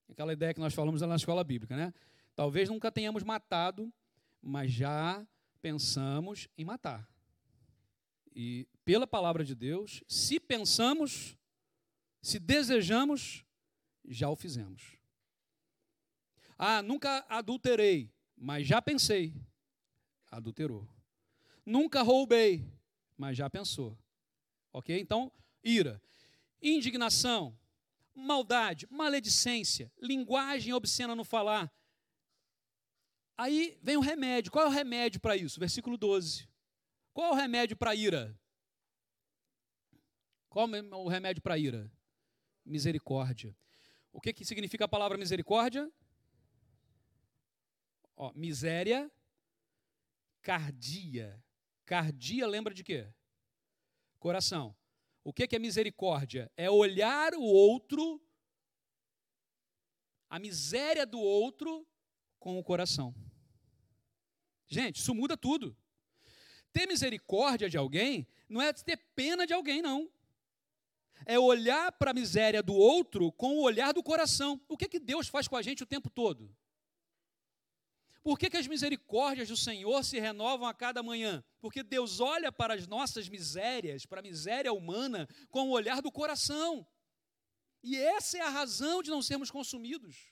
[0.10, 1.94] aquela ideia que nós falamos na escola bíblica, né?
[2.36, 3.92] Talvez nunca tenhamos matado,
[4.42, 5.26] mas já
[5.60, 7.08] pensamos em matar.
[8.40, 11.36] E pela palavra de Deus, se pensamos,
[12.22, 13.44] se desejamos,
[14.06, 14.96] já o fizemos.
[16.56, 19.34] Ah, nunca adulterei, mas já pensei.
[20.30, 20.88] Adulterou.
[21.66, 22.64] Nunca roubei,
[23.18, 23.98] mas já pensou.
[24.72, 24.96] Ok?
[25.00, 25.32] Então,
[25.64, 26.00] ira,
[26.62, 27.58] indignação,
[28.14, 31.74] maldade, maledicência, linguagem obscena no falar.
[33.36, 34.52] Aí vem o remédio.
[34.52, 35.60] Qual é o remédio para isso?
[35.60, 36.48] Versículo 12.
[37.18, 38.40] Qual é o remédio para ira?
[40.48, 41.92] Qual é o remédio para ira?
[42.64, 43.58] Misericórdia.
[44.14, 45.92] O que, que significa a palavra misericórdia?
[48.16, 49.12] Ó, miséria,
[50.44, 51.44] cardia.
[51.86, 53.12] Cardia lembra de quê?
[54.20, 54.78] Coração.
[55.24, 56.52] O que é misericórdia?
[56.56, 58.22] É olhar o outro,
[60.30, 61.84] a miséria do outro,
[62.38, 63.16] com o coração.
[64.68, 65.76] Gente, isso muda tudo.
[66.78, 70.08] Ter misericórdia de alguém não é ter pena de alguém, não.
[71.26, 74.62] É olhar para a miséria do outro com o olhar do coração.
[74.68, 76.56] O que, que Deus faz com a gente o tempo todo?
[78.22, 81.44] Por que, que as misericórdias do Senhor se renovam a cada manhã?
[81.60, 86.12] Porque Deus olha para as nossas misérias, para a miséria humana, com o olhar do
[86.12, 86.86] coração.
[87.82, 90.32] E essa é a razão de não sermos consumidos.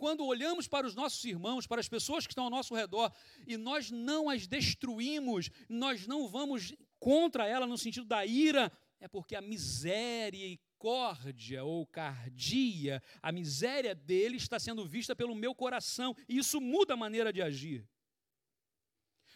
[0.00, 3.12] Quando olhamos para os nossos irmãos, para as pessoas que estão ao nosso redor,
[3.46, 9.06] e nós não as destruímos, nós não vamos contra ela no sentido da ira, é
[9.06, 16.16] porque a miséria misericórdia ou cardia, a miséria dele está sendo vista pelo meu coração,
[16.26, 17.86] e isso muda a maneira de agir.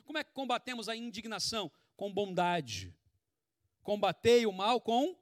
[0.03, 1.71] Como é que combatemos a indignação?
[1.95, 2.97] Com bondade.
[3.83, 5.15] Combatei o mal com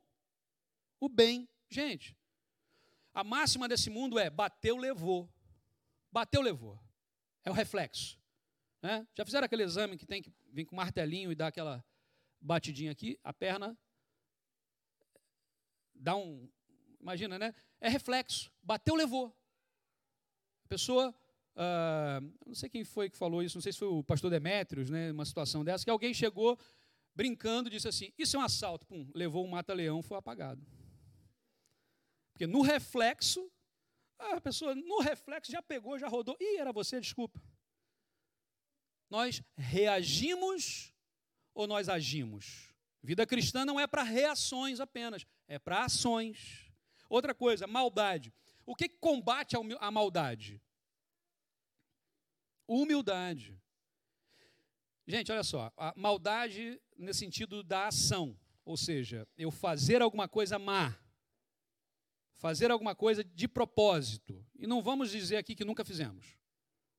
[1.00, 1.48] o bem.
[1.68, 2.16] Gente,
[3.14, 5.28] a máxima desse mundo é bateu, levou.
[6.10, 6.78] Bateu, levou.
[7.44, 8.18] É o reflexo.
[8.80, 9.06] Né?
[9.14, 11.84] Já fizeram aquele exame que tem que vir com martelinho e dar aquela
[12.40, 13.18] batidinha aqui?
[13.22, 13.78] A perna
[15.94, 16.48] dá um.
[17.00, 17.54] Imagina, né?
[17.80, 18.50] É reflexo.
[18.62, 19.36] Bateu, levou.
[20.64, 21.14] A pessoa.
[21.54, 24.88] Uh, não sei quem foi que falou isso, não sei se foi o pastor Demétrios,
[24.88, 25.12] né?
[25.12, 26.58] Uma situação dessa, que alguém chegou
[27.14, 28.86] brincando disse assim: Isso é um assalto.
[28.86, 30.64] Pum, levou um mata-leão, foi apagado.
[32.32, 33.50] Porque no reflexo,
[34.18, 36.36] a pessoa no reflexo já pegou, já rodou.
[36.40, 37.40] Ih, era você, desculpa.
[39.10, 40.94] Nós reagimos
[41.54, 42.72] ou nós agimos?
[43.02, 46.72] Vida cristã não é para reações apenas, é para ações.
[47.08, 48.32] Outra coisa, maldade.
[48.64, 50.62] O que combate a maldade?
[52.66, 53.60] Humildade.
[55.06, 60.58] Gente, olha só, a maldade nesse sentido da ação, ou seja, eu fazer alguma coisa
[60.58, 60.96] má,
[62.42, 64.44] fazer alguma coisa de propósito.
[64.58, 66.36] E não vamos dizer aqui que nunca fizemos.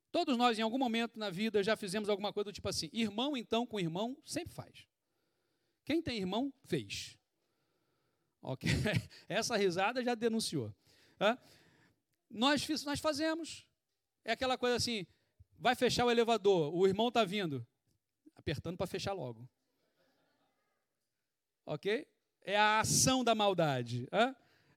[0.10, 3.36] Todos nós, em algum momento na vida, já fizemos alguma coisa do tipo assim: irmão,
[3.36, 4.88] então, com irmão, sempre faz.
[5.84, 7.18] Quem tem irmão, fez.
[8.42, 8.70] Ok?
[9.28, 10.74] Essa risada já denunciou.
[12.30, 13.68] Nós, nós fazemos.
[14.24, 15.06] É aquela coisa assim:
[15.60, 17.68] vai fechar o elevador, o irmão está vindo,
[18.34, 19.46] apertando para fechar logo.
[21.66, 22.08] Ok?
[22.44, 24.08] É a ação da maldade.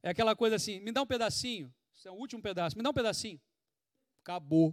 [0.07, 2.91] É aquela coisa assim: me dá um pedacinho, isso é o último pedaço, me dá
[2.91, 3.41] um pedacinho.
[4.23, 4.73] Acabou.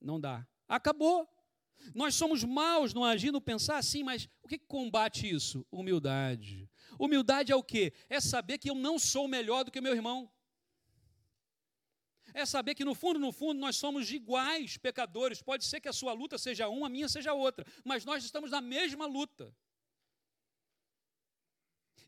[0.00, 0.46] Não dá.
[0.68, 1.28] Acabou.
[1.92, 5.66] Nós somos maus no agir, no pensar assim, mas o que combate isso?
[5.72, 6.70] Humildade.
[7.00, 7.92] Humildade é o quê?
[8.08, 10.30] É saber que eu não sou melhor do que meu irmão.
[12.32, 15.42] É saber que no fundo, no fundo, nós somos iguais pecadores.
[15.42, 18.52] Pode ser que a sua luta seja uma, a minha seja outra, mas nós estamos
[18.52, 19.52] na mesma luta.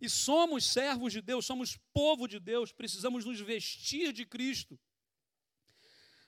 [0.02, 4.76] E somos servos de Deus, somos povo de Deus, precisamos nos vestir de Cristo.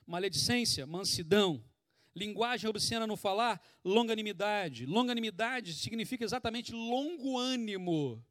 [0.07, 1.61] Maledicência, mansidão,
[2.15, 4.85] linguagem obscena no falar, longanimidade.
[4.85, 8.25] Longanimidade significa exatamente longo ânimo.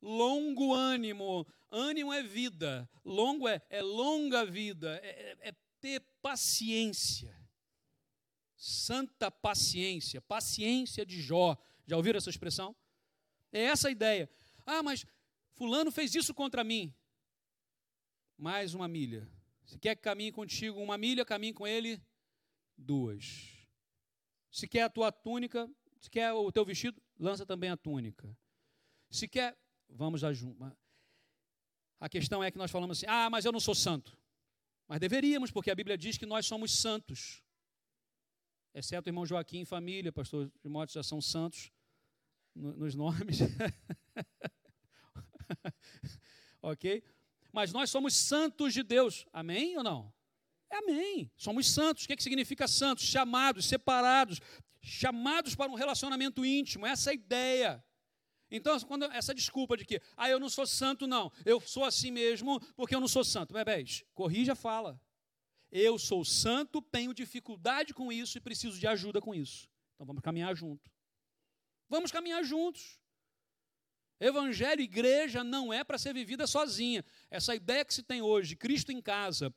[0.00, 1.44] Longo ânimo.
[1.68, 2.88] Ânimo é vida.
[3.04, 5.00] Longo é, é longa vida.
[5.02, 7.36] É, é, é ter paciência.
[8.56, 10.20] Santa paciência.
[10.20, 11.58] Paciência de Jó.
[11.84, 12.76] Já ouviram essa expressão?
[13.52, 14.30] É essa a ideia.
[14.66, 15.04] Ah, mas
[15.52, 16.94] Fulano fez isso contra mim.
[18.36, 19.28] Mais uma milha.
[19.64, 22.02] Se quer que caminhe contigo uma milha, caminhe com ele
[22.76, 23.66] duas.
[24.50, 28.36] Se quer a tua túnica, se quer o teu vestido, lança também a túnica.
[29.10, 29.56] Se quer,
[29.88, 30.62] vamos a junto.
[32.00, 34.18] A questão é que nós falamos assim: ah, mas eu não sou santo.
[34.88, 37.42] Mas deveríamos, porque a Bíblia diz que nós somos santos.
[38.74, 41.70] Exceto o irmão Joaquim e família, pastor Timóteo já são santos
[42.54, 43.38] nos nomes.
[46.62, 47.02] ok?
[47.52, 49.26] Mas nós somos santos de Deus.
[49.32, 50.12] Amém ou não?
[50.70, 51.30] Amém.
[51.36, 52.04] Somos santos.
[52.04, 53.04] O que, é que significa santos?
[53.04, 54.40] Chamados, separados,
[54.80, 56.86] chamados para um relacionamento íntimo.
[56.86, 57.84] Essa é a ideia.
[58.50, 62.10] Então, quando essa desculpa de que, ah, eu não sou santo, não, eu sou assim
[62.10, 63.54] mesmo porque eu não sou santo.
[63.54, 65.00] Bebês, corrija a fala.
[65.70, 69.68] Eu sou santo, tenho dificuldade com isso e preciso de ajuda com isso.
[69.94, 70.90] Então vamos caminhar junto.
[71.92, 72.98] Vamos caminhar juntos.
[74.18, 77.04] Evangelho, igreja, não é para ser vivida sozinha.
[77.30, 79.54] Essa ideia que se tem hoje, Cristo em casa,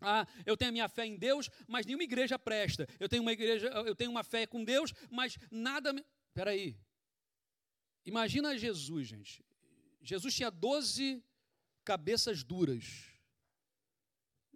[0.00, 2.88] ah, eu tenho a minha fé em Deus, mas nenhuma igreja presta.
[2.98, 5.94] Eu tenho uma igreja, eu tenho uma fé com Deus, mas nada.
[6.28, 6.78] Espera aí.
[8.06, 9.44] Imagina Jesus, gente.
[10.00, 11.22] Jesus tinha 12
[11.84, 13.04] cabeças duras.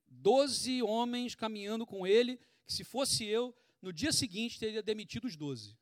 [0.08, 5.36] Doze homens caminhando com ele, que se fosse eu, no dia seguinte teria demitido os
[5.36, 5.76] doze.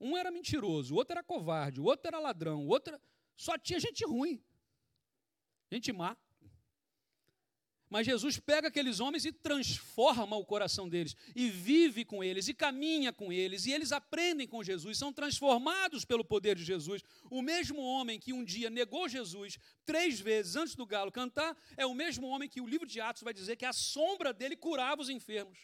[0.00, 2.98] Um era mentiroso, o outro era covarde, o outro era ladrão, o outro
[3.36, 4.42] só tinha gente ruim,
[5.70, 6.16] gente má.
[7.90, 12.54] Mas Jesus pega aqueles homens e transforma o coração deles, e vive com eles, e
[12.54, 17.02] caminha com eles, e eles aprendem com Jesus, são transformados pelo poder de Jesus.
[17.28, 21.84] O mesmo homem que um dia negou Jesus três vezes antes do galo cantar, é
[21.84, 25.02] o mesmo homem que o livro de Atos vai dizer que a sombra dele curava
[25.02, 25.58] os enfermos.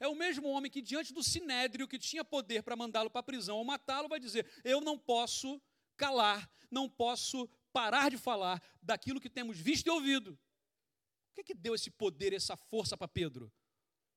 [0.00, 3.24] É o mesmo homem que, diante do sinédrio, que tinha poder para mandá-lo para a
[3.24, 5.60] prisão ou matá-lo, vai dizer: Eu não posso
[5.96, 10.38] calar, não posso parar de falar daquilo que temos visto e ouvido.
[11.30, 13.52] O que, é que deu esse poder, essa força para Pedro?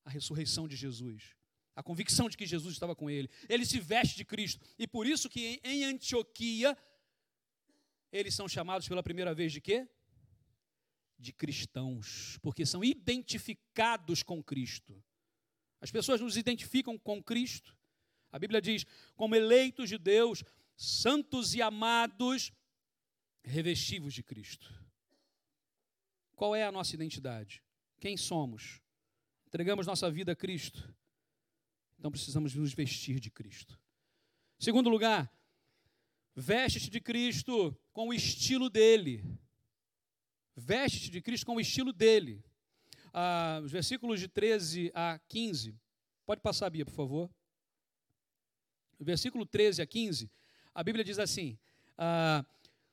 [0.05, 1.35] A ressurreição de Jesus.
[1.75, 3.29] A convicção de que Jesus estava com ele.
[3.47, 4.65] Ele se veste de Cristo.
[4.77, 6.77] E por isso que em Antioquia,
[8.11, 9.87] eles são chamados pela primeira vez de quê?
[11.17, 12.37] De cristãos.
[12.41, 15.01] Porque são identificados com Cristo.
[15.81, 17.75] As pessoas nos identificam com Cristo.
[18.31, 20.43] A Bíblia diz: como eleitos de Deus,
[20.77, 22.53] santos e amados,
[23.43, 24.71] revestivos de Cristo.
[26.35, 27.63] Qual é a nossa identidade?
[27.99, 28.79] Quem somos?
[29.47, 30.93] Entregamos nossa vida a Cristo.
[31.99, 33.79] Então precisamos nos vestir de Cristo.
[34.59, 35.31] Segundo lugar,
[36.35, 39.23] veste-te de Cristo com o estilo dele.
[40.55, 42.43] Veste-te de Cristo com o estilo dele
[43.13, 45.75] ah, os versículos de 13 a 15.
[46.25, 47.29] Pode passar, Bia, por favor.
[48.99, 50.29] versículo 13 a 15,
[50.73, 51.57] a Bíblia diz assim:
[51.97, 52.45] ah,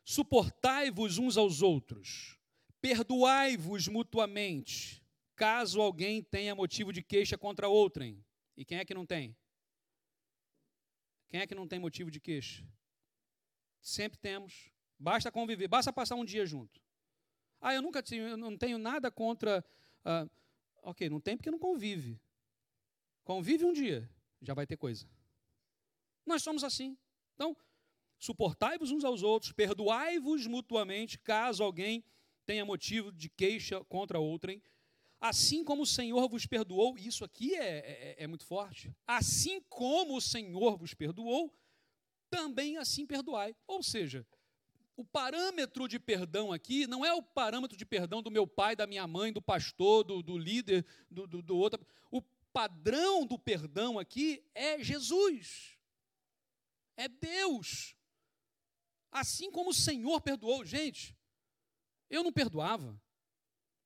[0.04, 2.38] Suportai-vos uns aos outros,
[2.80, 5.04] perdoai-vos mutuamente,
[5.36, 8.24] caso alguém tenha motivo de queixa contra outrem.
[8.56, 9.36] E quem é que não tem?
[11.28, 12.66] Quem é que não tem motivo de queixa?
[13.80, 14.72] Sempre temos.
[14.98, 16.80] Basta conviver, basta passar um dia junto.
[17.60, 19.64] Ah, eu nunca tive, eu não tenho nada contra
[20.04, 20.26] ah,
[20.82, 22.20] ok, não tem porque não convive.
[23.24, 24.08] Convive um dia,
[24.40, 25.06] já vai ter coisa.
[26.24, 26.96] Nós somos assim.
[27.34, 27.56] Então,
[28.18, 32.04] suportai-vos uns aos outros, perdoai-vos mutuamente, caso alguém
[32.44, 34.62] tenha motivo de queixa contra outrem,
[35.20, 39.60] assim como o Senhor vos perdoou, e isso aqui é, é, é muito forte, assim
[39.68, 41.52] como o Senhor vos perdoou,
[42.30, 43.54] também assim perdoai.
[43.66, 44.26] Ou seja,
[44.98, 48.84] o parâmetro de perdão aqui não é o parâmetro de perdão do meu pai, da
[48.84, 51.86] minha mãe, do pastor, do, do líder, do, do, do outro.
[52.10, 52.20] O
[52.52, 55.78] padrão do perdão aqui é Jesus,
[56.96, 57.94] é Deus.
[59.12, 61.16] Assim como o Senhor perdoou, gente,
[62.10, 63.00] eu não perdoava.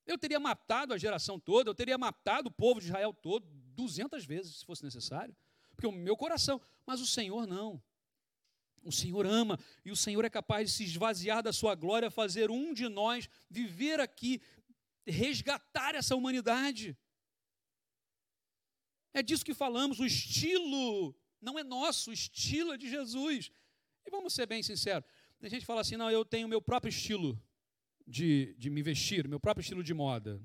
[0.07, 4.25] Eu teria matado a geração toda, eu teria matado o povo de Israel todo, duzentas
[4.25, 5.37] vezes, se fosse necessário,
[5.77, 7.83] porque o meu coração, mas o Senhor não.
[8.85, 12.51] O Senhor ama e o Senhor é capaz de se esvaziar da sua glória, fazer
[12.51, 14.41] um de nós viver aqui,
[15.07, 16.97] resgatar essa humanidade.
[19.15, 23.51] É disso que falamos, o estilo não é nosso, o estilo é de Jesus.
[24.05, 25.09] E vamos ser bem sinceros,
[25.39, 27.41] tem gente fala assim, não, eu tenho meu próprio estilo
[28.07, 30.41] de, de me vestir, meu próprio estilo de moda.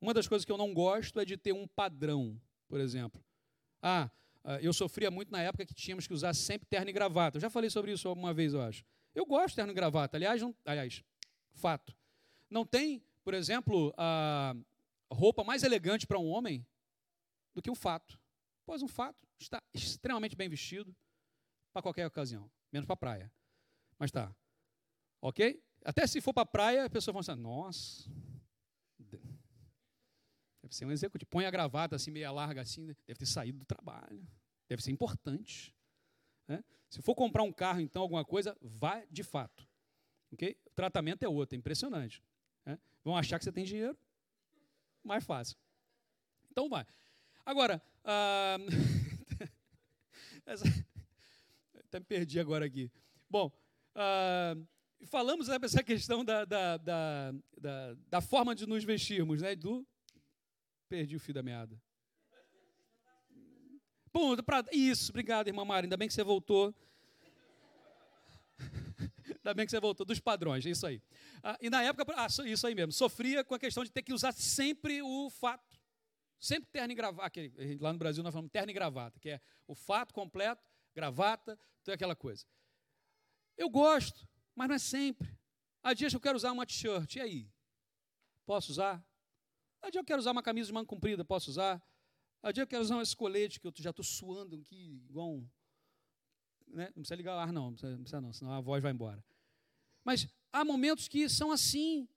[0.00, 3.24] Uma das coisas que eu não gosto é de ter um padrão, por exemplo.
[3.80, 4.10] Ah
[4.60, 7.36] eu sofria muito na época que tínhamos que usar sempre terno e gravata.
[7.36, 8.84] Eu já falei sobre isso alguma vez, eu acho.
[9.14, 10.16] Eu gosto de terno e gravata.
[10.16, 11.02] Aliás, não, aliás,
[11.54, 11.96] fato.
[12.50, 14.54] Não tem, por exemplo, a
[15.10, 16.66] roupa mais elegante para um homem
[17.54, 18.20] do que o fato.
[18.64, 20.94] Pois um fato está extremamente bem vestido
[21.72, 23.32] para qualquer ocasião, menos para a praia.
[23.98, 24.34] Mas tá.
[25.20, 25.62] Ok?
[25.84, 28.10] Até se for para a praia, a pessoa vai pensar, nossa,
[30.66, 31.28] deve ser um executivo.
[31.30, 34.26] Põe a gravata assim, meia larga assim, deve ter saído do trabalho.
[34.68, 35.74] Deve ser importante.
[36.48, 36.62] Né?
[36.90, 39.66] Se for comprar um carro, então, alguma coisa, vá de fato.
[40.32, 40.56] ok?
[40.66, 42.22] O tratamento é outro, é impressionante.
[42.64, 42.78] Né?
[43.04, 43.96] Vão achar que você tem dinheiro,
[45.04, 45.56] mais fácil.
[46.50, 46.84] Então vai.
[47.44, 48.56] Agora, ah,
[50.44, 50.64] essa...
[51.84, 52.90] até me perdi agora aqui.
[53.30, 53.52] Bom,
[53.94, 54.56] ah,
[55.06, 57.34] falamos sobre essa questão da, da, da,
[58.08, 59.54] da forma de nos vestirmos, né?
[59.54, 59.86] Do.
[60.88, 61.80] Perdi o fio da meada.
[64.12, 64.64] Ponto, pra...
[64.72, 65.84] Isso, obrigado, irmã Mara.
[65.84, 66.74] Ainda bem que você voltou.
[69.28, 70.06] Ainda bem que você voltou.
[70.06, 71.02] Dos padrões, é isso aí.
[71.42, 74.12] Ah, e na época, ah, isso aí mesmo, sofria com a questão de ter que
[74.12, 75.78] usar sempre o fato.
[76.38, 77.40] Sempre terno e gravata.
[77.80, 80.62] Lá no Brasil nós falamos terno e gravata, que é o fato completo,
[80.94, 82.46] gravata, toda aquela coisa.
[83.56, 85.38] Eu gosto, mas não é sempre.
[85.82, 87.50] Há dias que eu quero usar uma t-shirt, e aí?
[88.44, 89.05] Posso usar?
[89.86, 91.80] Há dias eu quero usar uma camisa de manga comprida, posso usar?
[92.42, 95.48] Há dia eu quero usar um escolete, que eu já estou suando aqui, igual um.
[96.66, 96.86] Né?
[96.86, 98.90] Não precisa ligar o ar, não, não precisa, não precisa não, senão a voz vai
[98.90, 99.24] embora.
[100.02, 102.08] Mas há momentos que são assim.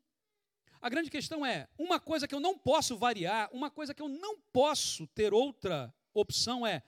[0.81, 4.09] A grande questão é: uma coisa que eu não posso variar, uma coisa que eu
[4.09, 6.81] não posso ter outra opção é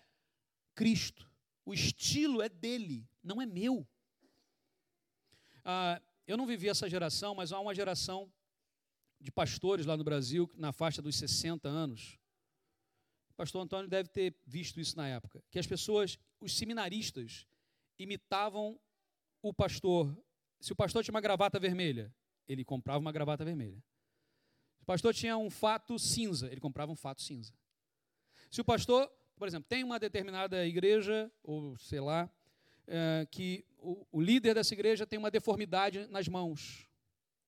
[0.73, 1.29] Cristo.
[1.63, 3.88] O estilo é dele, não é meu.
[5.63, 8.34] Ah, eu não vivi essa geração, mas há uma geração
[9.22, 12.17] de pastores lá no Brasil, na faixa dos 60 anos.
[13.30, 17.47] O pastor Antônio deve ter visto isso na época, que as pessoas, os seminaristas,
[17.97, 18.80] imitavam
[19.41, 20.15] o pastor.
[20.59, 22.13] Se o pastor tinha uma gravata vermelha,
[22.47, 23.82] ele comprava uma gravata vermelha.
[24.78, 27.53] Se o pastor tinha um fato cinza, ele comprava um fato cinza.
[28.49, 32.30] Se o pastor, por exemplo, tem uma determinada igreja, ou sei lá,
[32.88, 36.88] é, que o, o líder dessa igreja tem uma deformidade nas mãos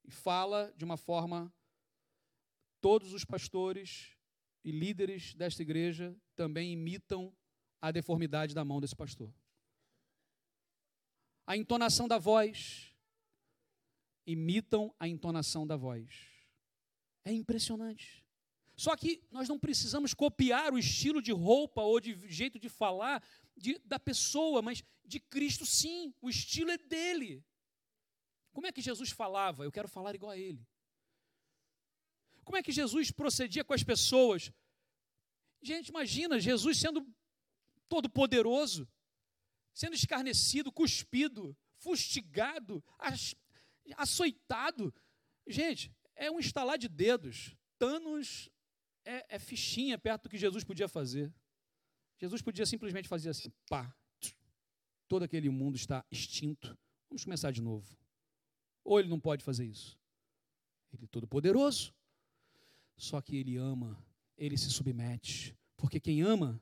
[0.05, 1.51] e fala de uma forma.
[2.84, 4.17] Todos os pastores
[4.61, 7.34] e líderes desta igreja também imitam
[7.81, 9.34] a deformidade da mão desse pastor.
[11.47, 12.93] A entonação da voz,
[14.27, 16.27] imitam a entonação da voz.
[17.23, 18.21] É impressionante.
[18.75, 23.23] Só que nós não precisamos copiar o estilo de roupa ou de jeito de falar
[23.55, 26.13] de, da pessoa, mas de Cristo sim.
[26.21, 27.45] O estilo é dele.
[28.51, 29.63] Como é que Jesus falava?
[29.63, 30.67] Eu quero falar igual a ele.
[32.43, 34.51] Como é que Jesus procedia com as pessoas?
[35.61, 37.07] Gente, imagina Jesus sendo
[37.87, 38.87] todo poderoso,
[39.73, 42.83] sendo escarnecido, cuspido, fustigado,
[43.95, 44.93] açoitado.
[45.47, 47.55] Gente, é um estalar de dedos.
[47.77, 48.49] Thanos
[49.05, 51.33] é, é fichinha perto do que Jesus podia fazer.
[52.17, 53.93] Jesus podia simplesmente fazer assim, pá,
[55.07, 56.77] todo aquele mundo está extinto.
[57.09, 57.97] Vamos começar de novo.
[58.83, 59.97] Ou ele não pode fazer isso?
[60.93, 61.93] Ele é todo poderoso.
[62.95, 63.97] Só que ele ama,
[64.37, 65.57] ele se submete.
[65.75, 66.61] Porque quem ama,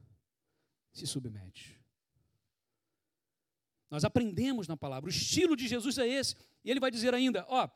[0.92, 1.80] se submete.
[3.90, 5.08] Nós aprendemos na palavra.
[5.08, 6.36] O estilo de Jesus é esse.
[6.64, 7.70] E ele vai dizer ainda: ó,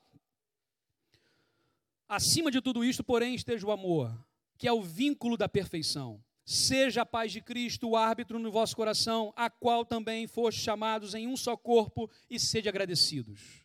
[2.08, 4.26] acima de tudo isto, porém, esteja o amor,
[4.58, 6.24] que é o vínculo da perfeição.
[6.46, 11.16] Seja a paz de Cristo o árbitro no vosso coração, a qual também foste chamados
[11.16, 13.65] em um só corpo, e sede agradecidos.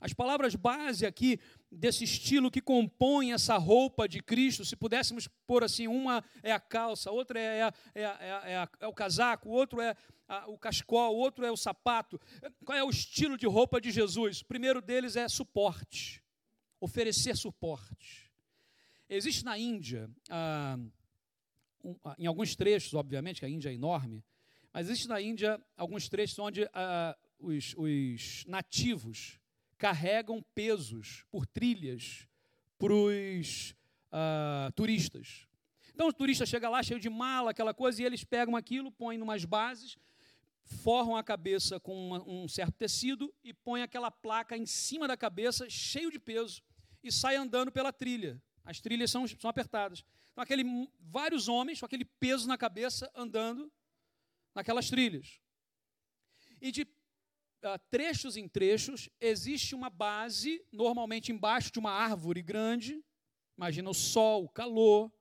[0.00, 1.38] As palavras base aqui
[1.70, 6.60] desse estilo que compõe essa roupa de Cristo, se pudéssemos pôr assim, uma é a
[6.60, 9.94] calça, outra é, a, é, a, é, a, é o casaco, outro é
[10.48, 12.20] o cachecol, outro é o sapato.
[12.64, 14.40] Qual é o estilo de roupa de Jesus?
[14.40, 16.22] O primeiro deles é suporte,
[16.80, 18.32] oferecer suporte.
[19.08, 20.76] Existe na Índia, ah,
[21.84, 24.24] um, em alguns trechos, obviamente, que a Índia é enorme,
[24.72, 29.38] mas existe na Índia alguns trechos onde ah, os, os nativos
[29.78, 32.26] carregam pesos por trilhas
[32.78, 33.74] para os
[34.12, 35.46] uh, turistas.
[35.94, 39.20] Então o turista chega lá cheio de mala, aquela coisa, e eles pegam aquilo, põem
[39.20, 39.96] umas bases,
[40.62, 45.16] forram a cabeça com uma, um certo tecido e põem aquela placa em cima da
[45.16, 46.62] cabeça, cheio de peso,
[47.02, 48.42] e sai andando pela trilha.
[48.64, 50.04] As trilhas são, são apertadas.
[50.32, 50.64] Então, aquele,
[51.00, 53.72] vários homens com aquele peso na cabeça andando
[54.54, 55.40] naquelas trilhas.
[56.60, 56.86] E de
[57.66, 63.04] uh, trechos em trechos, existe uma base, normalmente embaixo de uma árvore grande,
[63.56, 65.12] imagina o sol, o calor,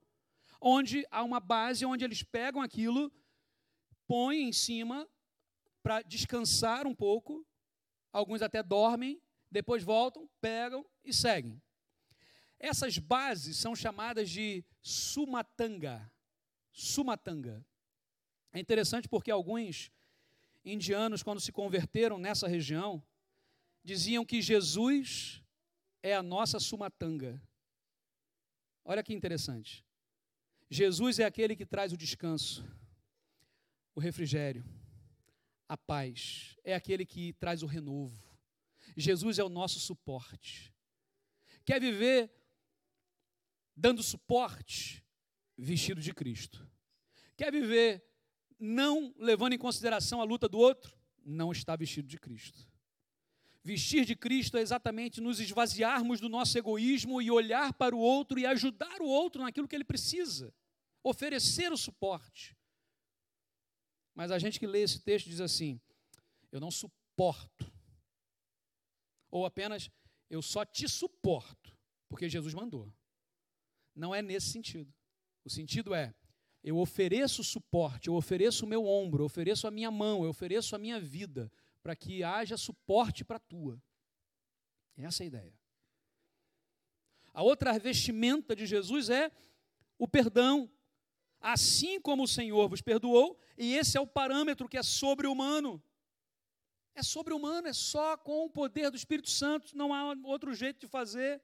[0.61, 3.11] onde há uma base onde eles pegam aquilo,
[4.07, 5.07] põem em cima
[5.81, 7.45] para descansar um pouco,
[8.11, 9.21] alguns até dormem,
[9.51, 11.61] depois voltam, pegam e seguem.
[12.59, 16.11] Essas bases são chamadas de sumatanga.
[16.71, 17.65] Sumatanga.
[18.51, 19.91] É interessante porque alguns
[20.65, 23.03] indianos, quando se converteram nessa região,
[23.83, 25.41] diziam que Jesus
[26.01, 27.41] é a nossa sumatanga.
[28.83, 29.85] Olha que interessante.
[30.69, 32.65] Jesus é aquele que traz o descanso,
[33.93, 34.65] o refrigério,
[35.69, 36.57] a paz.
[36.63, 38.23] É aquele que traz o renovo.
[38.97, 40.73] Jesus é o nosso suporte.
[41.63, 42.31] Quer viver
[43.75, 45.03] dando suporte?
[45.57, 46.67] Vestido de Cristo.
[47.37, 48.03] Quer viver
[48.59, 52.67] não levando em consideração a luta do outro, não está vestido de Cristo.
[53.63, 58.37] Vestir de Cristo é exatamente nos esvaziarmos do nosso egoísmo e olhar para o outro
[58.37, 60.53] e ajudar o outro naquilo que ele precisa,
[61.03, 62.55] oferecer o suporte.
[64.13, 65.81] Mas a gente que lê esse texto diz assim:
[66.51, 67.71] eu não suporto,
[69.31, 69.89] ou apenas
[70.29, 71.75] eu só te suporto,
[72.07, 72.93] porque Jesus mandou.
[73.95, 74.93] Não é nesse sentido.
[75.43, 76.13] O sentido é
[76.65, 80.75] eu ofereço suporte, eu ofereço o meu ombro, eu ofereço a minha mão, eu ofereço
[80.75, 81.51] a minha vida,
[81.83, 83.79] para que haja suporte para a tua.
[84.97, 85.53] Essa é a ideia.
[87.31, 89.31] A outra vestimenta de Jesus é
[89.99, 90.67] o perdão.
[91.39, 95.79] Assim como o Senhor vos perdoou, e esse é o parâmetro que é sobre-humano.
[96.95, 100.87] É sobre-humano, é só com o poder do Espírito Santo, não há outro jeito de
[100.87, 101.39] fazer.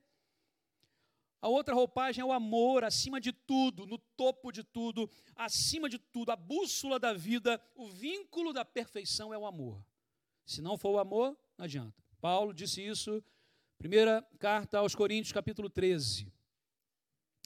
[1.41, 5.97] A outra roupagem é o amor, acima de tudo, no topo de tudo, acima de
[5.97, 9.83] tudo, a bússola da vida, o vínculo da perfeição é o amor.
[10.45, 12.03] Se não for o amor, não adianta.
[12.19, 13.23] Paulo disse isso,
[13.79, 16.31] primeira carta aos Coríntios, capítulo 13.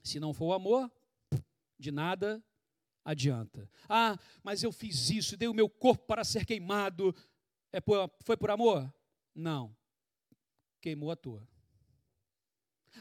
[0.04, 0.92] Se não for o amor,
[1.80, 2.44] de nada
[3.06, 3.70] adianta.
[3.88, 7.16] Ah, mas eu fiz isso, dei o meu corpo para ser queimado.
[7.72, 8.94] É por, foi por amor?
[9.34, 9.74] Não.
[10.82, 11.48] Queimou à toa.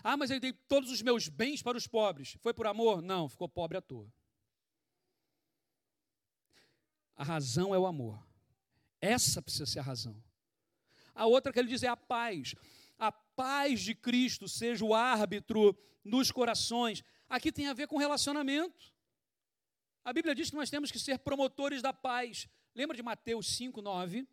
[0.03, 2.37] Ah, mas eu dei todos os meus bens para os pobres.
[2.41, 3.01] Foi por amor?
[3.01, 4.13] Não, ficou pobre à toa.
[7.17, 8.23] A razão é o amor.
[9.01, 10.23] Essa precisa ser a razão.
[11.15, 12.55] A outra que ele diz é a paz.
[12.99, 17.05] A paz de Cristo seja o árbitro nos corações.
[17.29, 18.93] Aqui tem a ver com relacionamento.
[20.05, 22.49] A Bíblia diz que nós temos que ser promotores da paz.
[22.75, 24.29] Lembra de Mateus 5, 9?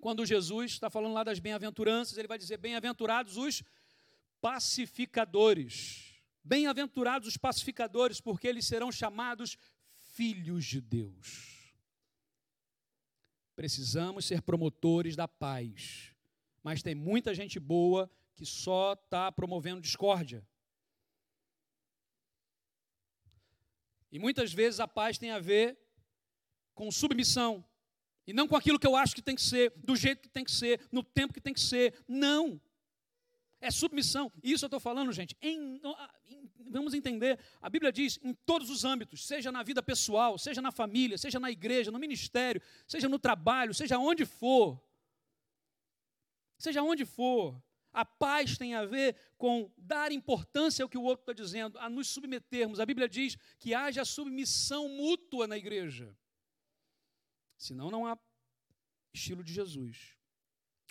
[0.00, 3.62] Quando Jesus está falando lá das bem-aventuranças, ele vai dizer: Bem-aventurados os
[4.40, 6.22] pacificadores.
[6.42, 9.56] Bem-aventurados os pacificadores, porque eles serão chamados
[10.14, 11.74] filhos de Deus.
[13.54, 16.14] Precisamos ser promotores da paz,
[16.62, 20.46] mas tem muita gente boa que só está promovendo discórdia.
[24.10, 25.76] E muitas vezes a paz tem a ver
[26.74, 27.64] com submissão,
[28.28, 30.44] e não com aquilo que eu acho que tem que ser, do jeito que tem
[30.44, 32.04] que ser, no tempo que tem que ser.
[32.06, 32.60] Não.
[33.60, 34.32] É submissão.
[34.42, 35.36] Isso eu estou falando, gente.
[35.42, 35.80] Em,
[36.26, 37.38] em, vamos entender.
[37.60, 41.40] A Bíblia diz em todos os âmbitos, seja na vida pessoal, seja na família, seja
[41.40, 44.80] na igreja, no ministério, seja no trabalho, seja onde for.
[46.56, 47.60] Seja onde for.
[47.92, 51.90] A paz tem a ver com dar importância ao que o outro está dizendo, a
[51.90, 52.78] nos submetermos.
[52.78, 56.16] A Bíblia diz que haja submissão mútua na igreja.
[57.56, 58.16] Senão não há
[59.12, 60.16] estilo de Jesus.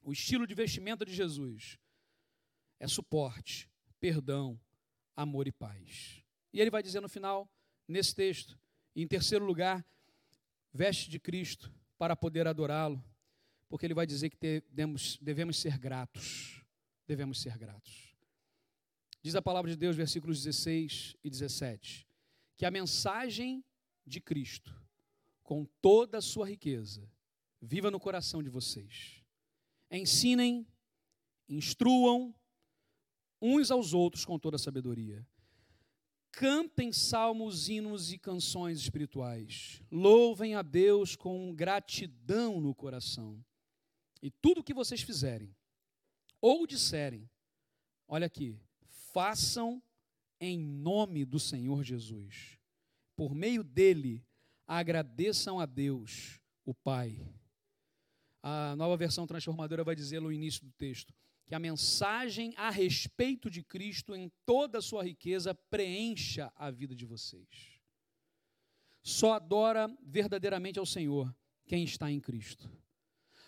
[0.04, 1.80] O estilo de vestimenta de Jesus
[2.80, 3.70] é suporte,
[4.00, 4.60] perdão,
[5.16, 6.24] amor e paz.
[6.54, 7.50] E ele vai dizer no final,
[7.88, 8.58] nesse texto,
[8.96, 9.86] em terceiro lugar,
[10.74, 13.04] veste de Cristo para poder adorá-lo.
[13.70, 16.64] porque ele vai dizer que devemos, devemos ser gratos.
[17.06, 18.16] Devemos ser gratos.
[19.22, 22.08] Diz a palavra de Deus, versículos 16 e 17,
[22.56, 23.64] que a mensagem
[24.06, 24.74] de Cristo,
[25.44, 27.12] com toda a sua riqueza,
[27.62, 29.22] viva no coração de vocês.
[29.92, 30.66] Ensinem,
[31.50, 32.34] instruam
[33.42, 35.26] uns aos outros com toda a sabedoria.
[36.32, 39.82] Cantem salmos, hinos e canções espirituais.
[39.92, 43.44] Louvem a Deus com gratidão no coração.
[44.22, 45.56] E tudo o que vocês fizerem
[46.40, 47.30] ou disserem,
[48.08, 48.60] olha aqui,
[49.12, 49.82] façam
[50.40, 52.60] em nome do Senhor Jesus.
[53.16, 54.24] Por meio dele,
[54.68, 57.28] agradeçam a Deus, o Pai.
[58.44, 61.14] A nova versão transformadora vai dizer no início do texto
[61.48, 66.94] que a mensagem a respeito de Cristo em toda a sua riqueza preencha a vida
[66.94, 67.80] de vocês.
[69.02, 71.34] Só adora verdadeiramente ao Senhor
[71.66, 72.70] quem está em Cristo.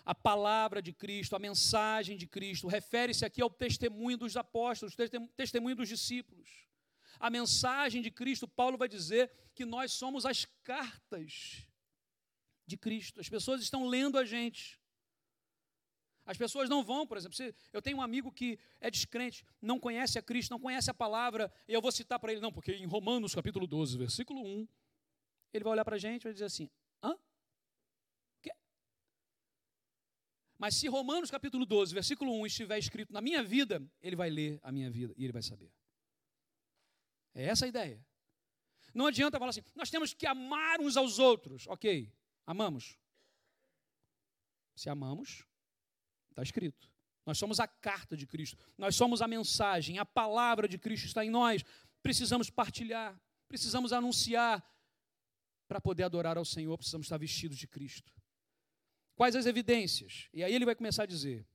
[0.02, 4.96] A palavra de Cristo, a mensagem de Cristo, refere-se aqui ao testemunho dos apóstolos,
[5.36, 6.48] testemunho dos discípulos.
[7.18, 11.66] A mensagem de Cristo, Paulo vai dizer que nós somos as cartas
[12.66, 13.20] de Cristo.
[13.20, 14.79] As pessoas estão lendo a gente.
[16.30, 19.80] As pessoas não vão, por exemplo, se eu tenho um amigo que é descrente, não
[19.80, 22.72] conhece a Cristo, não conhece a palavra, e eu vou citar para ele, não, porque
[22.72, 24.68] em Romanos capítulo 12, versículo 1,
[25.52, 26.70] ele vai olhar para a gente e vai dizer assim:
[27.02, 27.18] hã?
[28.40, 28.52] Quê?
[30.56, 34.60] Mas se Romanos capítulo 12, versículo 1 estiver escrito na minha vida, ele vai ler
[34.62, 35.72] a minha vida e ele vai saber.
[37.34, 38.00] É essa a ideia.
[38.94, 41.66] Não adianta falar assim, nós temos que amar uns aos outros.
[41.66, 42.08] Ok,
[42.46, 42.96] amamos.
[44.76, 45.49] Se amamos,
[46.30, 46.90] Está escrito.
[47.26, 51.24] Nós somos a carta de Cristo, nós somos a mensagem, a palavra de Cristo está
[51.24, 51.62] em nós.
[52.02, 54.64] Precisamos partilhar, precisamos anunciar.
[55.68, 58.12] Para poder adorar ao Senhor, precisamos estar vestidos de Cristo.
[59.14, 60.28] Quais as evidências?
[60.34, 61.46] E aí ele vai começar a dizer: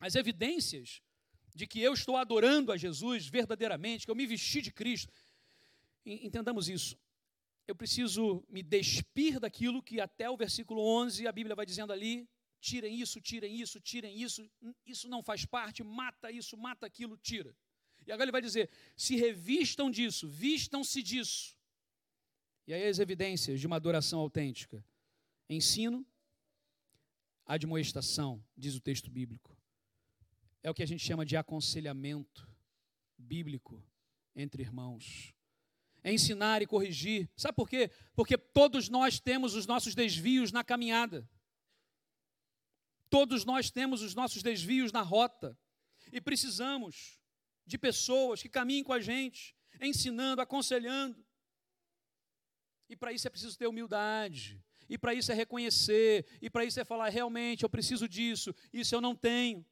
[0.00, 1.00] as evidências
[1.54, 5.10] de que eu estou adorando a Jesus verdadeiramente, que eu me vesti de Cristo.
[6.04, 6.98] Entendamos isso.
[7.66, 12.28] Eu preciso me despir daquilo que até o versículo 11 a Bíblia vai dizendo ali,
[12.68, 14.40] tirem isso, tirem isso, tirem isso,
[14.84, 17.54] isso não faz parte, mata isso, mata aquilo, tira.
[18.06, 21.56] E agora ele vai dizer: se revistam disso, vistam-se disso.
[22.66, 24.84] E aí as evidências de uma adoração autêntica:
[25.48, 26.04] ensino,
[27.44, 29.56] admoestação, diz o texto bíblico.
[30.62, 32.48] É o que a gente chama de aconselhamento
[33.16, 33.80] bíblico
[34.34, 35.32] entre irmãos.
[36.02, 37.28] É ensinar e corrigir.
[37.36, 37.90] Sabe por quê?
[38.14, 41.28] Porque todos nós temos os nossos desvios na caminhada.
[43.08, 45.58] Todos nós temos os nossos desvios na rota
[46.12, 47.20] e precisamos
[47.64, 51.24] de pessoas que caminhem com a gente, ensinando, aconselhando.
[52.88, 56.78] E para isso é preciso ter humildade, e para isso é reconhecer, e para isso
[56.78, 59.66] é falar: realmente eu preciso disso, isso eu não tenho.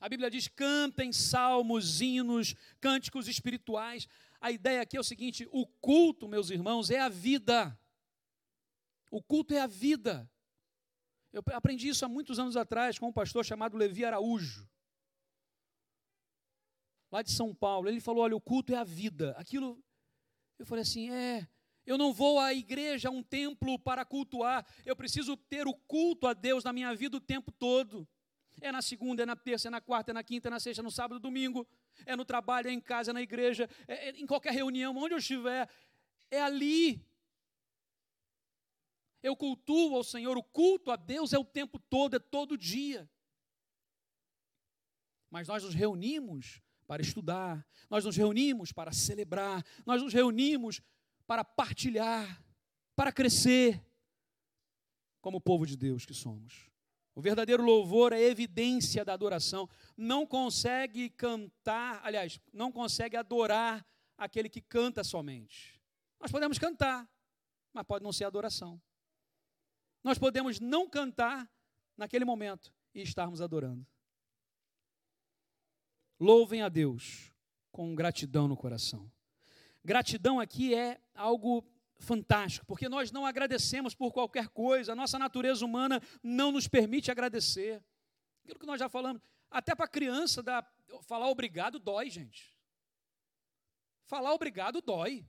[0.00, 4.08] A Bíblia diz: cantem salmos, hinos, cânticos espirituais.
[4.40, 7.78] A ideia aqui é o seguinte: o culto, meus irmãos, é a vida.
[9.10, 10.30] O culto é a vida.
[11.32, 14.68] Eu aprendi isso há muitos anos atrás com um pastor chamado Levi Araújo,
[17.10, 17.88] lá de São Paulo.
[17.88, 19.34] Ele falou: Olha, o culto é a vida.
[19.38, 19.82] Aquilo,
[20.58, 21.46] eu falei assim: É,
[21.86, 24.66] eu não vou à igreja, a um templo para cultuar.
[24.84, 28.08] Eu preciso ter o culto a Deus na minha vida o tempo todo.
[28.60, 30.82] É na segunda, é na terça, é na quarta, é na quinta, é na sexta,
[30.82, 31.66] é no sábado, no domingo.
[32.04, 35.14] É no trabalho, é em casa, é na igreja, é, é em qualquer reunião, onde
[35.14, 35.68] eu estiver.
[36.30, 37.04] É ali
[39.22, 43.08] eu cultuo ao Senhor, o culto a Deus é o tempo todo, é todo dia.
[45.30, 50.80] Mas nós nos reunimos para estudar, nós nos reunimos para celebrar, nós nos reunimos
[51.26, 52.44] para partilhar,
[52.96, 53.80] para crescer,
[55.20, 56.70] como povo de Deus que somos.
[57.14, 59.68] O verdadeiro louvor é evidência da adoração.
[59.96, 63.84] Não consegue cantar, aliás, não consegue adorar
[64.16, 65.80] aquele que canta somente.
[66.18, 67.08] Nós podemos cantar,
[67.72, 68.80] mas pode não ser adoração.
[70.02, 71.50] Nós podemos não cantar
[71.96, 73.86] naquele momento e estarmos adorando.
[76.18, 77.32] Louvem a Deus
[77.70, 79.10] com gratidão no coração.
[79.84, 81.64] Gratidão aqui é algo
[81.98, 87.10] fantástico, porque nós não agradecemos por qualquer coisa, a nossa natureza humana não nos permite
[87.10, 87.82] agradecer.
[88.42, 90.66] Aquilo que nós já falamos, até para criança dar,
[91.02, 92.56] falar obrigado dói, gente.
[94.06, 95.26] Falar obrigado dói.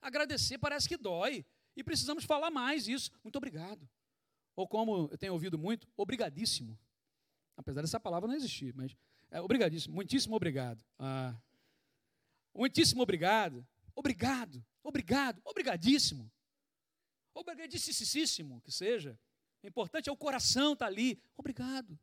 [0.00, 1.44] Agradecer parece que dói.
[1.78, 3.08] E precisamos falar mais isso.
[3.22, 3.88] Muito obrigado.
[4.56, 6.76] Ou como eu tenho ouvido muito, obrigadíssimo.
[7.56, 8.96] Apesar dessa palavra não existir, mas
[9.30, 10.84] é, obrigadíssimo, muitíssimo obrigado.
[10.98, 11.40] Ah,
[12.52, 13.64] muitíssimo obrigado.
[13.94, 16.28] Obrigado, obrigado, obrigadíssimo.
[17.32, 19.16] Obrigadíssimo que seja.
[19.62, 21.22] O importante é o coração estar tá ali.
[21.36, 21.96] Obrigado.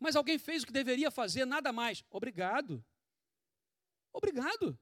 [0.00, 2.04] Mas alguém fez o que deveria fazer, nada mais.
[2.10, 2.84] Obrigado.
[4.12, 4.76] Obrigado.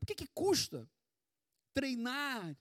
[0.00, 0.90] Por que, que custa
[1.72, 2.56] treinar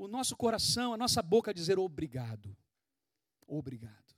[0.00, 2.56] o nosso coração, a nossa boca dizer obrigado?
[3.46, 4.16] Obrigado.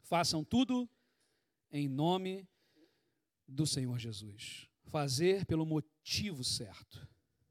[0.00, 0.88] Façam tudo
[1.72, 2.48] em nome
[3.48, 4.68] do Senhor Jesus.
[4.84, 7.08] Fazer pelo motivo certo.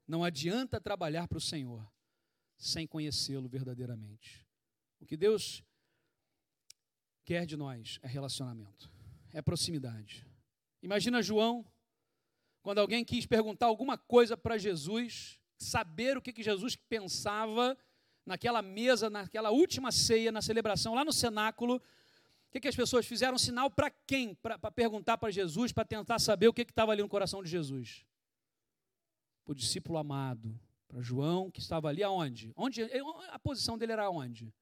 [0.08, 1.86] Não adianta trabalhar para o Senhor
[2.56, 4.46] sem conhecê-lo verdadeiramente.
[4.98, 5.62] O que Deus
[7.22, 8.90] quer de nós é relacionamento,
[9.34, 10.26] é proximidade.
[10.82, 11.70] Imagina João,
[12.62, 17.76] quando alguém quis perguntar alguma coisa para Jesus, saber o que, que Jesus pensava
[18.24, 23.06] naquela mesa, naquela última ceia, na celebração, lá no cenáculo, o que, que as pessoas
[23.06, 23.38] fizeram?
[23.38, 24.34] Sinal para quem?
[24.34, 28.04] Para perguntar para Jesus, para tentar saber o que estava ali no coração de Jesus.
[29.44, 32.52] Para o discípulo amado, para João, que estava ali aonde?
[32.56, 32.82] Onde?
[33.30, 34.52] A posição dele era onde?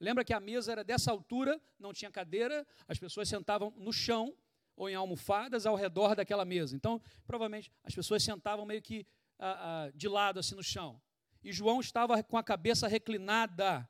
[0.00, 4.34] Lembra que a mesa era dessa altura, não tinha cadeira, as pessoas sentavam no chão
[4.76, 6.74] ou em almofadas ao redor daquela mesa.
[6.74, 9.06] Então, provavelmente, as pessoas sentavam meio que
[9.38, 11.00] ah, ah, de lado, assim, no chão.
[11.42, 13.88] E João estava com a cabeça reclinada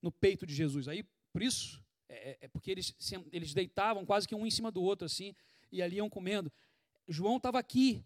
[0.00, 0.88] no peito de Jesus.
[0.88, 2.94] Aí, por isso, é, é, é porque eles,
[3.32, 5.34] eles deitavam quase que um em cima do outro, assim,
[5.70, 6.52] e ali iam comendo.
[7.08, 8.04] João estava aqui,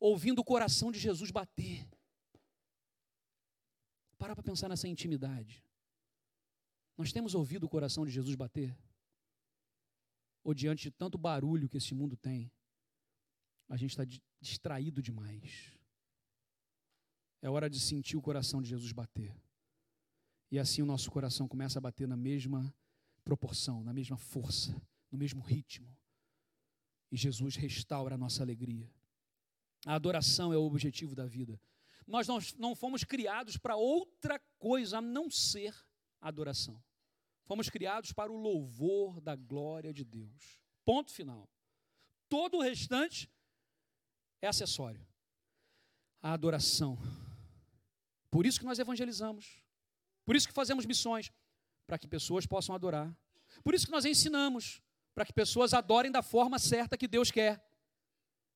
[0.00, 1.86] ouvindo o coração de Jesus bater.
[4.16, 5.64] Para para pensar nessa intimidade.
[6.96, 8.76] Nós temos ouvido o coração de Jesus bater?
[10.42, 12.50] Ou diante de tanto barulho que esse mundo tem,
[13.68, 14.04] a gente está
[14.40, 15.77] distraído demais.
[17.40, 19.34] É hora de sentir o coração de Jesus bater.
[20.50, 22.74] E assim o nosso coração começa a bater na mesma
[23.24, 24.74] proporção, na mesma força,
[25.10, 25.94] no mesmo ritmo.
[27.12, 28.90] E Jesus restaura a nossa alegria.
[29.86, 31.60] A adoração é o objetivo da vida.
[32.06, 35.74] Nós não, não fomos criados para outra coisa a não ser
[36.20, 36.82] adoração.
[37.44, 40.58] Fomos criados para o louvor da glória de Deus.
[40.84, 41.48] Ponto final.
[42.28, 43.30] Todo o restante
[44.40, 45.06] é acessório.
[46.20, 46.98] A adoração.
[48.30, 49.62] Por isso que nós evangelizamos.
[50.24, 51.32] Por isso que fazemos missões
[51.86, 53.16] para que pessoas possam adorar.
[53.64, 54.82] Por isso que nós ensinamos
[55.14, 57.64] para que pessoas adorem da forma certa que Deus quer.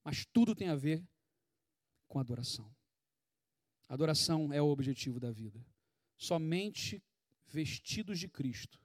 [0.04, 1.02] Mas tudo tem a ver
[2.06, 2.70] com adoração.
[3.88, 5.64] Adoração é o objetivo da vida.
[6.16, 7.02] Somente
[7.48, 8.78] vestidos de Cristo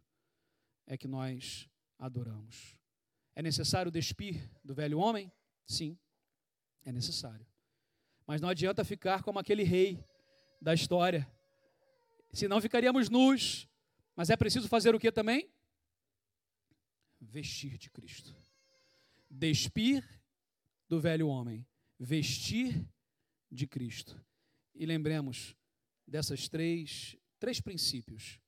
[0.85, 1.69] é que nós
[1.99, 2.77] adoramos.
[3.35, 5.31] É necessário despir do velho homem?
[5.65, 5.97] Sim,
[6.83, 7.45] é necessário.
[8.25, 10.03] Mas não adianta ficar como aquele rei
[10.61, 11.29] da história.
[12.31, 13.67] Senão ficaríamos nus.
[14.15, 15.49] Mas é preciso fazer o que também?
[17.19, 18.35] Vestir de Cristo.
[19.29, 20.03] Despir
[20.87, 21.65] do velho homem.
[21.99, 22.87] Vestir
[23.51, 24.19] de Cristo.
[24.73, 25.55] E lembremos
[26.07, 28.39] dessas três, três princípios.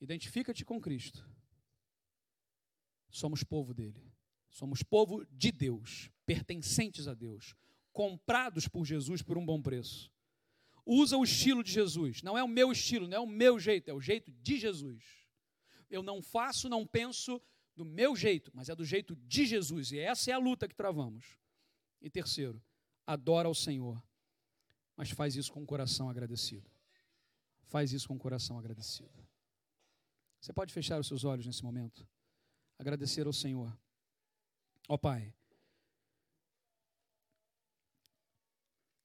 [0.00, 1.26] Identifica-te com Cristo
[3.16, 4.12] somos povo dele.
[4.50, 7.54] Somos povo de Deus, pertencentes a Deus,
[7.92, 10.10] comprados por Jesus por um bom preço.
[10.86, 12.22] Usa o estilo de Jesus.
[12.22, 15.04] Não é o meu estilo, não é o meu jeito, é o jeito de Jesus.
[15.90, 17.42] Eu não faço, não penso
[17.74, 19.90] do meu jeito, mas é do jeito de Jesus.
[19.90, 21.36] E essa é a luta que travamos.
[22.00, 22.62] E terceiro,
[23.04, 24.02] adora ao Senhor,
[24.96, 26.70] mas faz isso com o coração agradecido.
[27.64, 29.26] Faz isso com o coração agradecido.
[30.40, 32.06] Você pode fechar os seus olhos nesse momento?
[32.78, 33.76] agradecer ao Senhor.
[34.88, 35.34] Ó oh, Pai,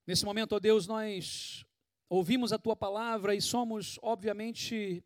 [0.06, 1.66] nesse momento, ó oh Deus, nós
[2.12, 5.02] ouvimos a Tua palavra e somos, obviamente,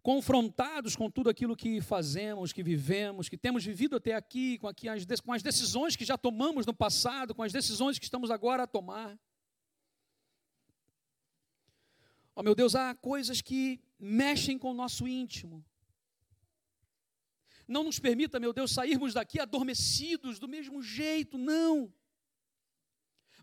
[0.00, 4.88] confrontados com tudo aquilo que fazemos, que vivemos, que temos vivido até aqui, com, aqui
[4.88, 8.62] as, com as decisões que já tomamos no passado, com as decisões que estamos agora
[8.62, 9.18] a tomar.
[12.36, 15.64] Ó oh, meu Deus, há coisas que mexem com o nosso íntimo,
[17.66, 21.92] não nos permita, meu Deus, sairmos daqui adormecidos do mesmo jeito, não.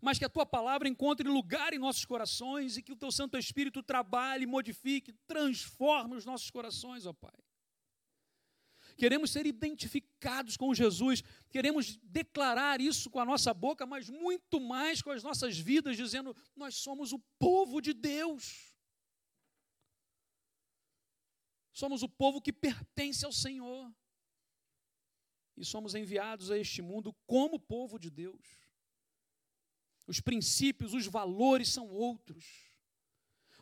[0.03, 3.37] Mas que a tua palavra encontre lugar em nossos corações e que o teu Santo
[3.37, 7.39] Espírito trabalhe, modifique, transforme os nossos corações, ó Pai.
[8.97, 15.01] Queremos ser identificados com Jesus, queremos declarar isso com a nossa boca, mas muito mais
[15.01, 18.75] com as nossas vidas, dizendo: Nós somos o povo de Deus.
[21.71, 23.89] Somos o povo que pertence ao Senhor
[25.55, 28.62] e somos enviados a este mundo como povo de Deus.
[30.05, 32.73] Os princípios, os valores são outros.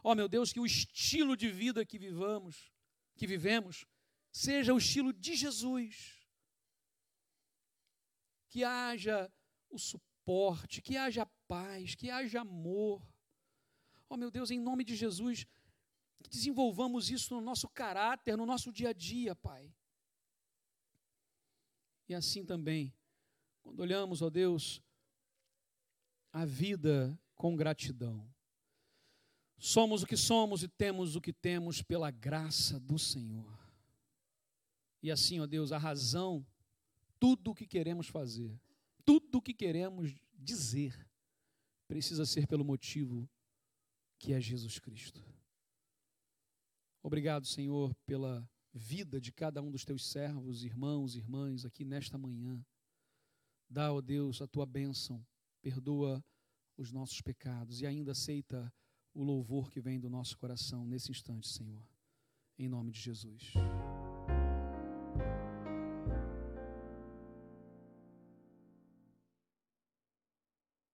[0.03, 2.71] Ó oh, meu Deus, que o estilo de vida que vivamos,
[3.15, 3.85] que vivemos,
[4.31, 6.19] seja o estilo de Jesus.
[8.49, 9.31] Que haja
[9.69, 13.01] o suporte, que haja paz, que haja amor.
[14.09, 15.45] Ó oh, meu Deus, em nome de Jesus,
[16.23, 19.73] Que desenvolvamos isso no nosso caráter, no nosso dia a dia, Pai.
[22.07, 22.93] E assim também,
[23.63, 24.83] quando olhamos, ó Deus,
[26.31, 28.27] a vida com gratidão.
[29.57, 33.59] Somos o que somos e temos o que temos pela graça do Senhor.
[35.03, 36.45] E assim, ó Deus, a razão,
[37.19, 38.59] tudo o que queremos fazer,
[39.05, 41.07] tudo o que queremos dizer,
[41.87, 43.29] precisa ser pelo motivo
[44.17, 45.23] que é Jesus Cristo.
[47.03, 52.63] Obrigado, Senhor, pela vida de cada um dos teus servos, irmãos, irmãs, aqui nesta manhã.
[53.69, 55.25] Dá, ó Deus, a tua bênção,
[55.61, 56.23] perdoa
[56.77, 58.73] os nossos pecados e ainda aceita
[59.13, 61.83] o louvor que vem do nosso coração nesse instante, Senhor.
[62.57, 63.53] Em nome de Jesus.